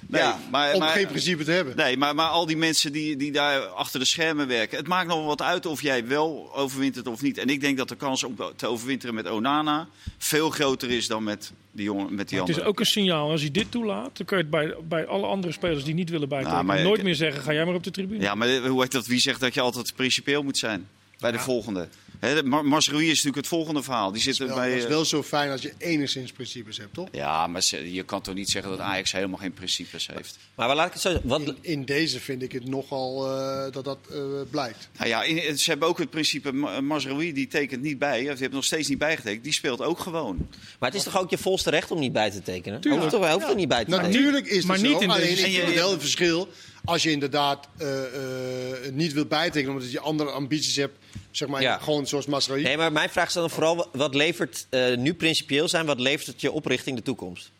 [0.08, 1.76] Nee, Ja, maar, Om maar, geen principe te hebben.
[1.76, 4.78] Nee, maar, maar al die mensen die, die daar achter de schermen werken.
[4.78, 7.38] Het maakt nog wel wat uit of jij wel overwintert of niet.
[7.38, 9.88] En ik denk dat de kans om te overwinteren met Onana
[10.18, 13.30] veel groter is dan met die, jongen, met die Het is ook een signaal.
[13.32, 16.10] Als hij dit toelaat, dan kun je het bij, bij alle andere spelers die niet
[16.10, 16.30] willen.
[16.30, 18.22] Nou, maar nooit ik- meer zeggen, ga jij maar op de tribune.
[18.22, 19.06] Ja, maar hoe heet dat?
[19.06, 20.88] Wie zegt dat je altijd principieel moet zijn?
[21.20, 21.88] Bij de volgende.
[22.20, 24.12] Hè, de Mar Masrui is natuurlijk het volgende verhaal.
[24.12, 24.68] Die zit er Wel, bij.
[24.70, 27.08] dat is eh, wel zo fijn als je enigszins principes hebt, toch?
[27.12, 30.38] Ja, maar je kan toch niet zeggen dat Ajax helemaal geen principes heeft?
[30.56, 31.30] Maar waar laat ik het zo zeggen?
[31.30, 34.18] Wat, In, in deze vind ik het nogal eh, dat dat eh,
[34.52, 34.90] blijkt.
[34.98, 36.52] Nou ja, in- ze hebben ook het principe.
[36.52, 38.20] Ma- Mazraoui die tekent niet bij.
[38.22, 39.44] Of die heeft nog steeds niet bijgetekend.
[39.44, 40.48] Die speelt ook gewoon.
[40.80, 42.82] maar het is toch ook je volste recht om niet bij te tekenen?
[42.82, 43.02] Tuurlijk.
[43.04, 44.12] Hoeft toch, hij hoeft er niet bij te tekenen?
[44.12, 45.00] Natuurlijk is maar het niet zo.
[45.04, 46.50] in Alleen deze- ik vind wel een verschil
[46.86, 50.98] als je inderdaad eh, eh, niet wilt bijtekenen omdat je andere ambities hebt.
[51.32, 51.78] Zeg maar Ja.
[51.78, 52.64] gewoon zoals Masraoui.
[52.64, 56.28] Nee, maar mijn vraag is dan vooral, wat levert eh, nu principieel zijn, wat levert
[56.28, 57.52] het je op richting de toekomst?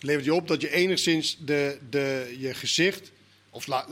[0.00, 3.10] levert je op dat je enigszins de, de, je gezicht
[3.50, 3.86] of la-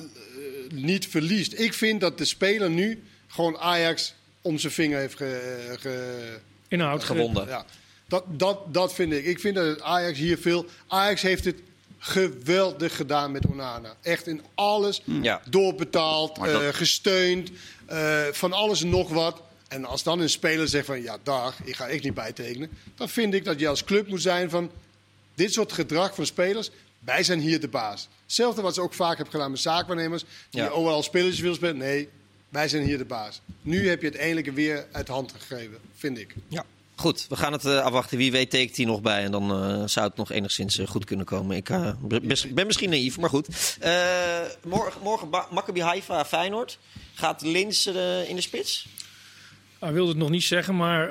[0.75, 1.59] niet verliest.
[1.59, 7.05] Ik vind dat de speler nu gewoon Ajax om zijn vinger heeft ge, ge- Inhoud
[7.05, 7.47] Gewonden.
[7.47, 7.65] ja.
[8.09, 9.25] dat, dat, dat vind ik.
[9.25, 10.67] Ik vind dat Ajax hier veel...
[10.87, 11.57] Ajax heeft het
[11.99, 13.95] geweldig gedaan met Onana.
[14.03, 15.43] Echt in alles Ja.
[15.51, 17.51] doorbetaald, dat- eh, gesteund,
[17.87, 19.43] eh, van alles en nog wat.
[19.69, 22.71] En als dan een speler zegt van ja, dag, ik ga echt niet bijtekenen.
[22.95, 24.71] Dan vind ik dat je als club moet zijn van
[25.35, 26.71] dit soort gedrag van spelers.
[26.99, 28.09] Wij zijn hier de baas.
[28.23, 30.25] Hetzelfde wat ze ook vaak hebben gedaan met zaakwaarnemers.
[30.51, 30.69] Die Ja.
[30.69, 31.77] overal spelers willen spelen.
[31.77, 32.09] Nee,
[32.49, 33.41] wij zijn hier de baas.
[33.63, 36.35] Nu heb je het eindelijk weer uit de hand gegeven, vind ik.
[36.49, 36.65] Ja.
[36.97, 38.19] Goed, we gaan het eh, afwachten.
[38.19, 41.05] Wie weet tekent hij nog bij en dan eh, zou het nog enigszins eh, goed
[41.05, 41.57] kunnen komen.
[41.57, 41.69] Ik
[42.55, 43.79] ben misschien naïef, maar goed.
[44.65, 46.79] Morgen morgen Maccabi Haifa Feyenoord.
[47.15, 47.87] Gaat Lins
[48.27, 48.89] in de spits?
[49.79, 51.09] Hij wilde het nog niet zeggen, maar...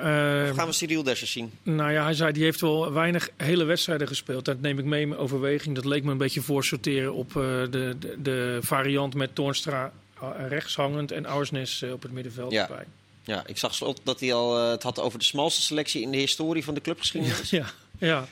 [0.53, 1.51] gaan we Cyril Dessers zien?
[1.63, 4.45] Nou ja, hij zei die heeft wel weinig hele wedstrijden gespeeld.
[4.45, 5.75] Dat neem ik mee in overweging.
[5.75, 10.75] Dat leek me een beetje voorsorteren op de, de, de variant met Toornstra eh, rechts
[10.75, 12.61] hangend en Auersnes op het middenveld Ja.
[12.69, 12.85] erbij.
[13.25, 16.11] Ja, ik zag slot dat hij al eh, het had over de smalste selectie in
[16.11, 17.49] de historie van de clubgeschiedenis.
[17.49, 17.65] Ja,
[17.99, 18.27] ja.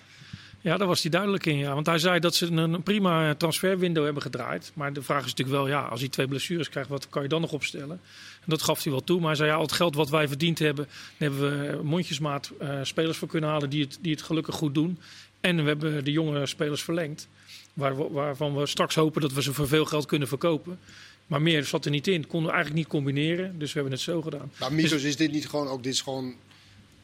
[0.61, 1.57] ja, daar was hij duidelijk in.
[1.57, 1.73] Ja.
[1.73, 4.71] Want hij zei dat ze een, prima transferwindow hebben gedraaid.
[4.73, 7.29] Maar de vraag is natuurlijk wel, ja, als hij twee blessures krijgt, wat kan je
[7.29, 8.01] dan nog opstellen?
[8.39, 9.19] En dat gaf hij wel toe.
[9.19, 12.51] Maar hij zei, ja, al het geld wat wij verdiend hebben, daar hebben we mondjesmaat
[12.59, 14.99] eh, spelers voor kunnen halen die het, die het gelukkig goed doen.
[15.39, 17.27] En we hebben de jonge spelers verlengd.
[17.73, 20.79] Waar waarvan we straks hopen dat we ze voor veel geld kunnen verkopen.
[21.27, 22.27] Maar meer zat er niet in.
[22.27, 23.59] Konden we eigenlijk niet combineren.
[23.59, 24.51] Dus we hebben het zo gedaan.
[24.59, 26.35] Maar Mitos, is dit niet gewoon ook, dit is gewoon,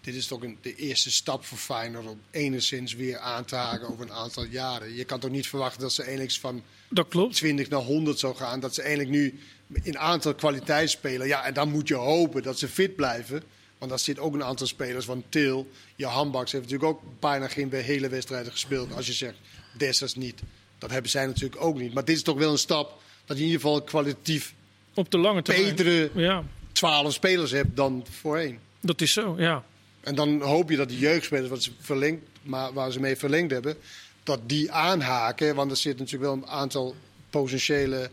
[0.01, 3.89] dit is toch een, de eerste stap voor Feyenoord om enigszins weer aan te haken
[3.89, 4.95] over een aantal jaren.
[4.95, 7.35] Je kan toch niet verwachten dat ze eindelijk van Dat klopt.
[7.35, 9.39] 20 naar 100 zou gaan, dat ze eindelijk nu
[9.83, 11.27] in aantal kwaliteit spelen.
[11.27, 13.43] Ja, en dan moet je hopen dat ze fit blijven.
[13.77, 15.69] Want daar zit ook een aantal spelers van Til.
[15.95, 18.93] Je Hambaks heeft natuurlijk ook bijna geen hele wedstrijden gespeeld.
[18.93, 19.37] Als je zegt,
[19.77, 20.41] Dessers niet.
[20.77, 21.93] Dat hebben zij natuurlijk ook niet.
[21.93, 24.53] Maar dit is toch wel een stap dat je in ieder geval kwalitatief
[24.93, 25.75] Op de lange termijn.
[25.75, 28.59] betere Ja, 12 spelers hebt dan voorheen.
[28.79, 29.63] dat is zo, ja.
[30.01, 33.51] En dan hoop je dat die jeugdspelers, wat ze verlengd, maar waar ze mee verlengd
[33.51, 33.75] hebben,
[34.23, 35.55] dat die aanhaken.
[35.55, 36.95] Want er zit natuurlijk wel een aantal
[37.29, 38.09] potentiële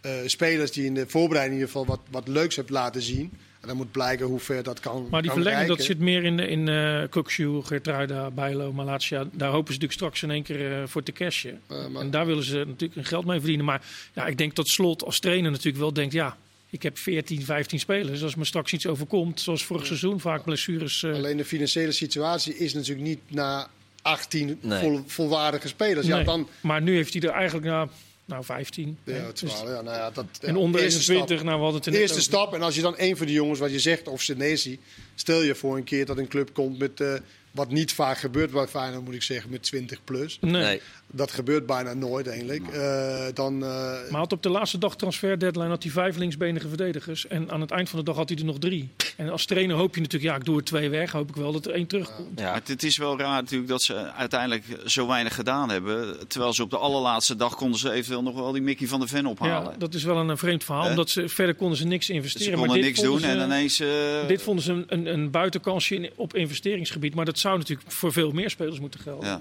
[0.00, 3.32] eh, spelers die in de voorbereiding in ieder geval wat, wat leuks hebben laten zien.
[3.60, 5.06] En dan moet blijken hoe ver dat kan.
[5.10, 9.18] Maar die kan verlenging, dat zit meer in, de- in uh, Kokshoe, Gertruida, Bijlo, Malatia.
[9.32, 11.60] Daar hopen ze natuurlijk straks in één keer eh, voor te cashen.
[11.68, 13.64] Eh, maar- En daar willen ze natuurlijk hun geld mee verdienen.
[13.64, 13.82] Maar
[14.14, 16.12] ja, ik denk dat Slot als trainer natuurlijk wel denkt...
[16.12, 16.36] ja,
[16.70, 18.22] ik heb 14, 15 spelers.
[18.22, 21.02] Als me straks iets overkomt, zoals vorig seizoen, vaak blessures...
[21.02, 23.68] eh, Alleen de financiële situatie is natuurlijk niet na
[24.02, 24.80] 18 Nee.
[24.80, 26.06] vol- volwaardige spelers.
[26.06, 26.24] Ja, nee.
[26.24, 27.88] dan, Maar nu heeft hij er eigenlijk nou,
[28.28, 28.98] nou 15.
[29.04, 29.18] ja, hè.
[29.26, 31.46] het is Dus- wel, ja, nou ja, dat, en onder eerste 21, stap.
[31.46, 32.26] nou we hadden het er De eerste over.
[32.28, 32.54] stap.
[32.54, 34.78] En als je dan een van die jongens, wat je zegt, of Senesi,
[35.14, 37.14] stel je voor een keer dat een club komt met, eh,
[37.58, 40.38] wat niet vaak gebeurt bij Feyenoord, moet ik zeggen, met 20 plus.
[40.40, 40.62] Nee.
[40.62, 40.80] Nee.
[41.12, 42.68] Dat gebeurt bijna nooit eigenlijk.
[42.68, 43.68] Eh, dan, eh,
[44.10, 47.26] Maar had op de laatste dag transfer deadline had hij vijf linksbenige verdedigers.
[47.26, 48.88] En aan het eind van de dag had hij er nog drie.
[49.16, 51.12] En als trainer hoop je natuurlijk, ja, ik doe er twee weg.
[51.12, 52.40] Hoop ik wel dat er één terugkomt.
[52.40, 52.60] Ja.
[52.64, 56.28] Het is wel raar natuurlijk dat ze uiteindelijk zo weinig gedaan hebben.
[56.28, 59.08] Terwijl ze op de allerlaatste dag konden ze eventueel nog wel die Mickey van der
[59.08, 59.78] Ven Ja, ophalen.
[59.78, 60.88] dat is wel een, vreemd verhaal.
[60.88, 62.52] Omdat ze verder konden ze niks ze investeren.
[62.52, 63.80] konden maar dit niks doen ze, en ineens...
[63.80, 63.88] eh,
[64.26, 67.14] Dit vonden ze een, een, een buitenkansje op investeringsgebied.
[67.14, 69.28] Maar dat zou natuurlijk voor veel meer spelers moeten gelden.
[69.28, 69.40] ja.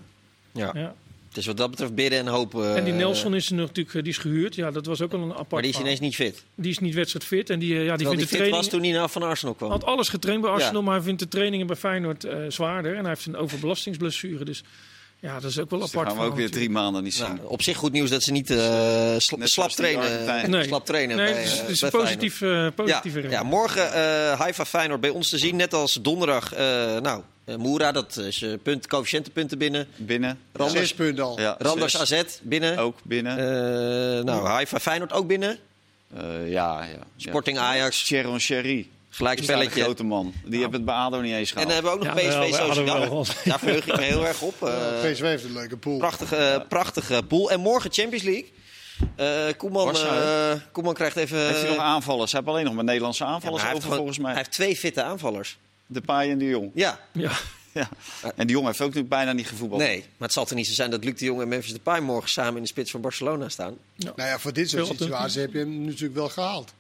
[0.54, 0.72] Ja.
[0.74, 0.96] Ja.
[1.34, 2.76] Dus wat dat betreft bidden en hopen.
[2.76, 4.56] En die eh, Nelson is er natuurlijk die is gehuurd.
[4.56, 6.44] Ja, dat was ook al een apart Maar die is ineens niet fit.
[6.56, 7.50] Die is niet wedstrijdfit.
[7.50, 8.62] En die, eh, ja, die Terwijl vindt die de fit training...
[8.64, 9.70] was toen hij nou van Arsenal kwam.
[9.70, 10.82] had alles getraind bij Arsenal, Ja.
[10.82, 12.92] maar hij vindt de trainingen bij Feyenoord eh, zwaarder.
[12.96, 14.46] En hij heeft een overbelastingsblessure.
[14.46, 14.64] Dus
[15.20, 16.08] ja, dat is ook wel Dus apart.
[16.08, 17.26] gaan we ook weer drie maanden niet zien.
[17.36, 18.58] Nou, op zich goed nieuws dat ze niet eh,
[19.38, 20.50] Net slap trainen.
[20.50, 20.64] Nee.
[20.64, 23.44] Slap trainen Nee, bij, het is, eh, het is bij positief, eh, Ja, positieve ja,
[23.44, 25.56] morgen eh Haifa Feyenoord bij ons te zien.
[25.56, 26.54] Net als donderdag.
[26.54, 26.60] eh
[27.00, 27.18] nou, eh,
[27.56, 29.88] Moera, dat is je punt, coëfficiëntenpunten binnen.
[29.96, 30.40] Binnen.
[30.54, 31.40] Randers, zes punten al.
[31.40, 32.14] Ja, Randers zes.
[32.14, 32.78] AZ binnen.
[32.78, 33.38] Ook binnen.
[33.38, 35.58] Eh, nou, Haifa Feyenoord ook binnen.
[36.16, 37.00] Eh, ja, ja.
[37.18, 37.64] Sporting ja.
[37.64, 38.90] Ajax, Sharon Sherry.
[39.10, 39.82] gelijk spelletje.
[39.82, 40.34] grote man.
[40.46, 42.56] Die hebben het bij ADO niet eens En dan hebben we ook nog Ja, PSV
[42.56, 43.36] Sociedad.
[43.46, 44.64] Daar verheug ik me heel erg op.
[44.64, 45.98] Eh, PSV heeft een leuke pool.
[45.98, 47.52] prachtige, prachtige pool.
[47.52, 48.52] En morgen Champions League.
[49.16, 51.46] Eh Koeman, eh, Koeman krijgt even...
[51.46, 52.32] heeft hij nog aanvallers?
[52.32, 54.28] Hij heeft alleen nog maar Nederlandse Ja, maar aanvallers over volgens mij.
[54.28, 55.58] hij heeft twee fitte aanvallers.
[55.88, 56.72] De Paai en de Jong.
[56.74, 57.32] Ja, Ja.
[57.74, 57.90] Ja.
[58.36, 59.82] En die Jong heeft ook nu bijna niet gevoetbald.
[59.82, 59.98] nee.
[60.00, 62.30] Maar het zal toch niet zo zijn dat Luc de Jong en Memphis Depay morgen
[62.30, 63.78] samen in de spits van Barcelona staan?
[63.96, 66.74] Nou ja, voor dit soort situaties heb je hem natuurlijk wel gehaald.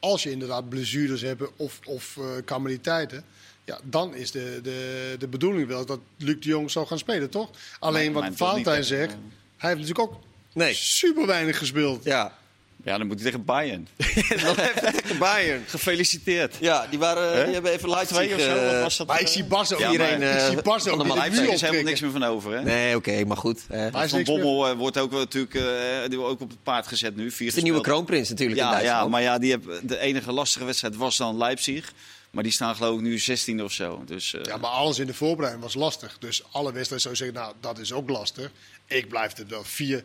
[0.00, 3.24] Als je inderdaad blessures hebt of, of eh calamiteiten.
[3.64, 7.30] Ja, dan is de, de, de bedoeling wel dat Luc de Jong zal gaan spelen,
[7.30, 7.50] toch?
[7.78, 9.12] Alleen Nee, wat Valentijn zegt,
[9.56, 10.20] hij heeft natuurlijk ook
[10.52, 10.74] Nee.
[10.74, 12.04] super weinig gespeeld.
[12.04, 12.38] Ja.
[12.84, 13.88] Ja, dan moet hij tegen Bayern.
[14.46, 15.64] Nog even tegen Bayern.
[15.66, 16.56] Gefeliciteerd.
[16.60, 18.16] Ja, die, waren, die hebben even Leipzig...
[18.16, 19.06] Twee of zo, eh, wat was dat?
[19.06, 21.46] Maar ik zie Bas ook, Ja, iedereen, maar- ik zie Bas ook de in Leipzig
[21.48, 22.62] is helemaal niks meer van over, hè?
[22.62, 23.60] Nee, oké, maar goed.
[23.68, 23.90] hè.
[23.90, 24.24] Van meer.
[24.24, 25.62] Bommel eh, wordt ook wel natuurlijk eh,
[26.08, 27.30] die wordt ook op het paard gezet nu.
[27.30, 29.02] Vier is de nieuwe kroonprins natuurlijk in Ja, Duitsland.
[29.02, 31.92] ja, maar ja, die heb, de enige lastige wedstrijd was dan Leipzig.
[32.30, 34.02] Maar die staan geloof ik nu 16 of zo.
[34.06, 36.16] Dus, eh, Ja, maar alles in de voorbereiding was lastig.
[36.18, 38.50] Dus alle wedstrijden zou je zeggen, nou, dat is ook lastig.
[38.86, 40.04] Ik blijf er wel vier.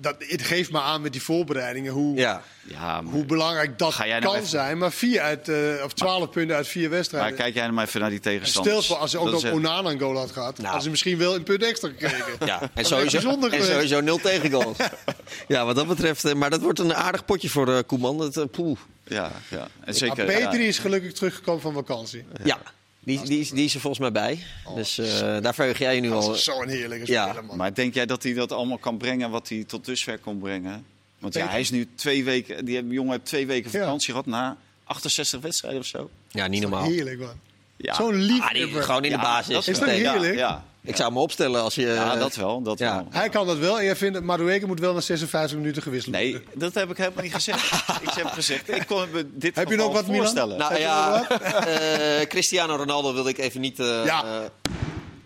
[0.00, 2.42] Dat, het geeft me aan met die voorbereidingen hoe, Ja.
[2.66, 4.78] ja, maar, hoe belangrijk dat Ga jij kan nou even- zijn.
[4.78, 7.34] Maar vier uit, eh, of twaalf punten uit vier maar wedstrijden.
[7.36, 8.84] kijk jij nou maar even naar die En tegenstanders.
[8.84, 10.64] stel voor, als ze ook nog Onana een goal had gehad, Nou.
[10.64, 12.46] hadden ze misschien wel een punt extra gekregen.
[12.46, 13.18] Ja, en sowieso,
[13.50, 14.76] en sowieso nul tegengoals.
[15.48, 16.24] ja, wat dat betreft.
[16.24, 18.30] eh, Maar dat wordt een aardig potje voor eh, Koeman.
[18.32, 18.78] Dat, poeh.
[19.04, 19.58] Ja, ja.
[19.58, 20.68] En Maar zeker, Petri ja.
[20.68, 22.24] is gelukkig teruggekomen van vakantie.
[22.44, 22.58] Ja,
[23.04, 24.38] die, die, is- die is er volgens mij bij.
[24.74, 26.34] Dus eh, daar verheug jij je nu Dat al.
[26.34, 27.56] is zo'n heerlijke Ja, speler, man.
[27.56, 30.84] Maar denk jij dat hij dat allemaal kan brengen wat hij tot dusver kon brengen?
[31.18, 33.78] Want ja, hij is nu twee weken, die jongen heeft twee weken Ja.
[33.78, 36.10] vakantie gehad na 68 wedstrijden of zo.
[36.30, 36.84] Ja, niet normaal.
[36.84, 37.34] Heerlijk, man.
[37.76, 37.94] Ja.
[37.94, 39.54] Zo'n Ah, die, gewoon in de Ja, basis.
[39.54, 40.10] dat Is dat meteen.
[40.10, 40.34] heerlijk?
[40.34, 41.86] Ja, Ik zou me opstellen als je...
[41.86, 42.62] ja, eh, dat wel.
[42.62, 42.94] Dat ja.
[42.96, 43.06] wel.
[43.10, 43.78] Hij kan dat wel.
[43.78, 46.48] En jij vindt dat Madueke moet wel na 56 minuten gewisseld Nee, worden.
[46.54, 47.72] dat heb ik helemaal niet gezegd.
[48.02, 50.58] ik heb gezegd, ik kon me dit Heb je nog wat, voorstellen.
[50.58, 53.78] Nou ja, eh, Cristiano Ronaldo wilde ik even niet...
[53.80, 54.24] eh, Ja.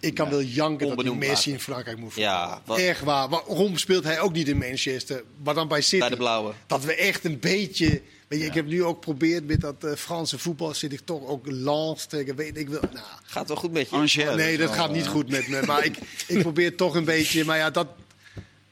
[0.01, 3.29] Ik kan wel janken dat Messi in Frankrijk moet Ja, wat- Echt waar.
[3.29, 5.23] Waarom speelt hij ook niet in Manchester?
[5.45, 5.99] Maar dan bij City.
[5.99, 6.53] bij de blauwe.
[6.67, 8.03] Dat we echt een beetje...
[8.29, 10.74] Weet je, Ik heb nu ook geprobeerd met dat eh, Franse voetbal.
[10.74, 12.37] Zit ik toch ook Lens tegen...
[12.37, 12.81] Weet ik wel.
[12.93, 14.22] Nou, Gaat wel goed met je.
[14.37, 15.62] Nee, dat gaat niet eh, goed met me.
[15.66, 15.97] Maar ik,
[16.29, 17.45] ik probeer toch een beetje...
[17.45, 17.87] Maar ja, dat...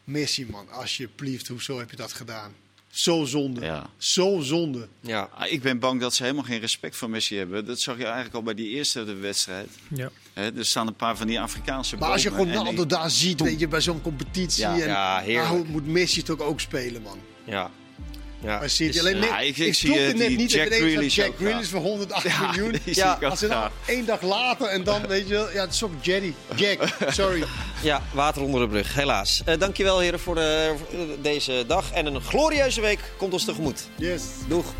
[0.04, 0.68] Messi, man.
[0.70, 1.48] Alsjeblieft.
[1.48, 2.52] Hoezo heb je dat gedaan?
[2.90, 3.60] Zo zonde.
[3.60, 3.86] Ja.
[3.96, 4.88] Zo zonde.
[5.00, 5.28] Ja.
[5.34, 7.64] Ah, Ik ben bang dat ze helemaal geen respect voor Messi hebben.
[7.66, 9.68] Dat zag je eigenlijk al bij die eerste wedstrijd.
[9.88, 10.10] Ja.
[10.32, 13.10] Hè, er staan een paar van die Afrikaanse Maar als je en Ronaldo die- daar
[13.10, 14.62] ziet, weet je, bij zo'n competitie.
[14.62, 15.48] Ja, en, ja, heerlijk.
[15.52, 17.18] nou, moet Messi toch ook spelen, man.
[17.44, 17.70] Ja.
[18.44, 18.58] Ja.
[18.58, 21.32] Maar City, alleen net, ja, ik, ik, ik zie het net niet Jack Grealish Jack
[21.36, 22.78] Grealish voor 108 ja, miljoen.
[22.84, 25.82] Ja, als ze dan één dag later en dan weet je wel, ja, het is
[25.82, 27.44] ook Jerry, Jack, sorry.
[27.82, 29.42] Ja, water onder de brug, helaas.
[29.48, 33.88] Uh, dankjewel heren voor, de, voor deze dag en een glorieuze week komt ons tegemoet.
[33.96, 34.22] Yes.
[34.48, 34.74] Doeg.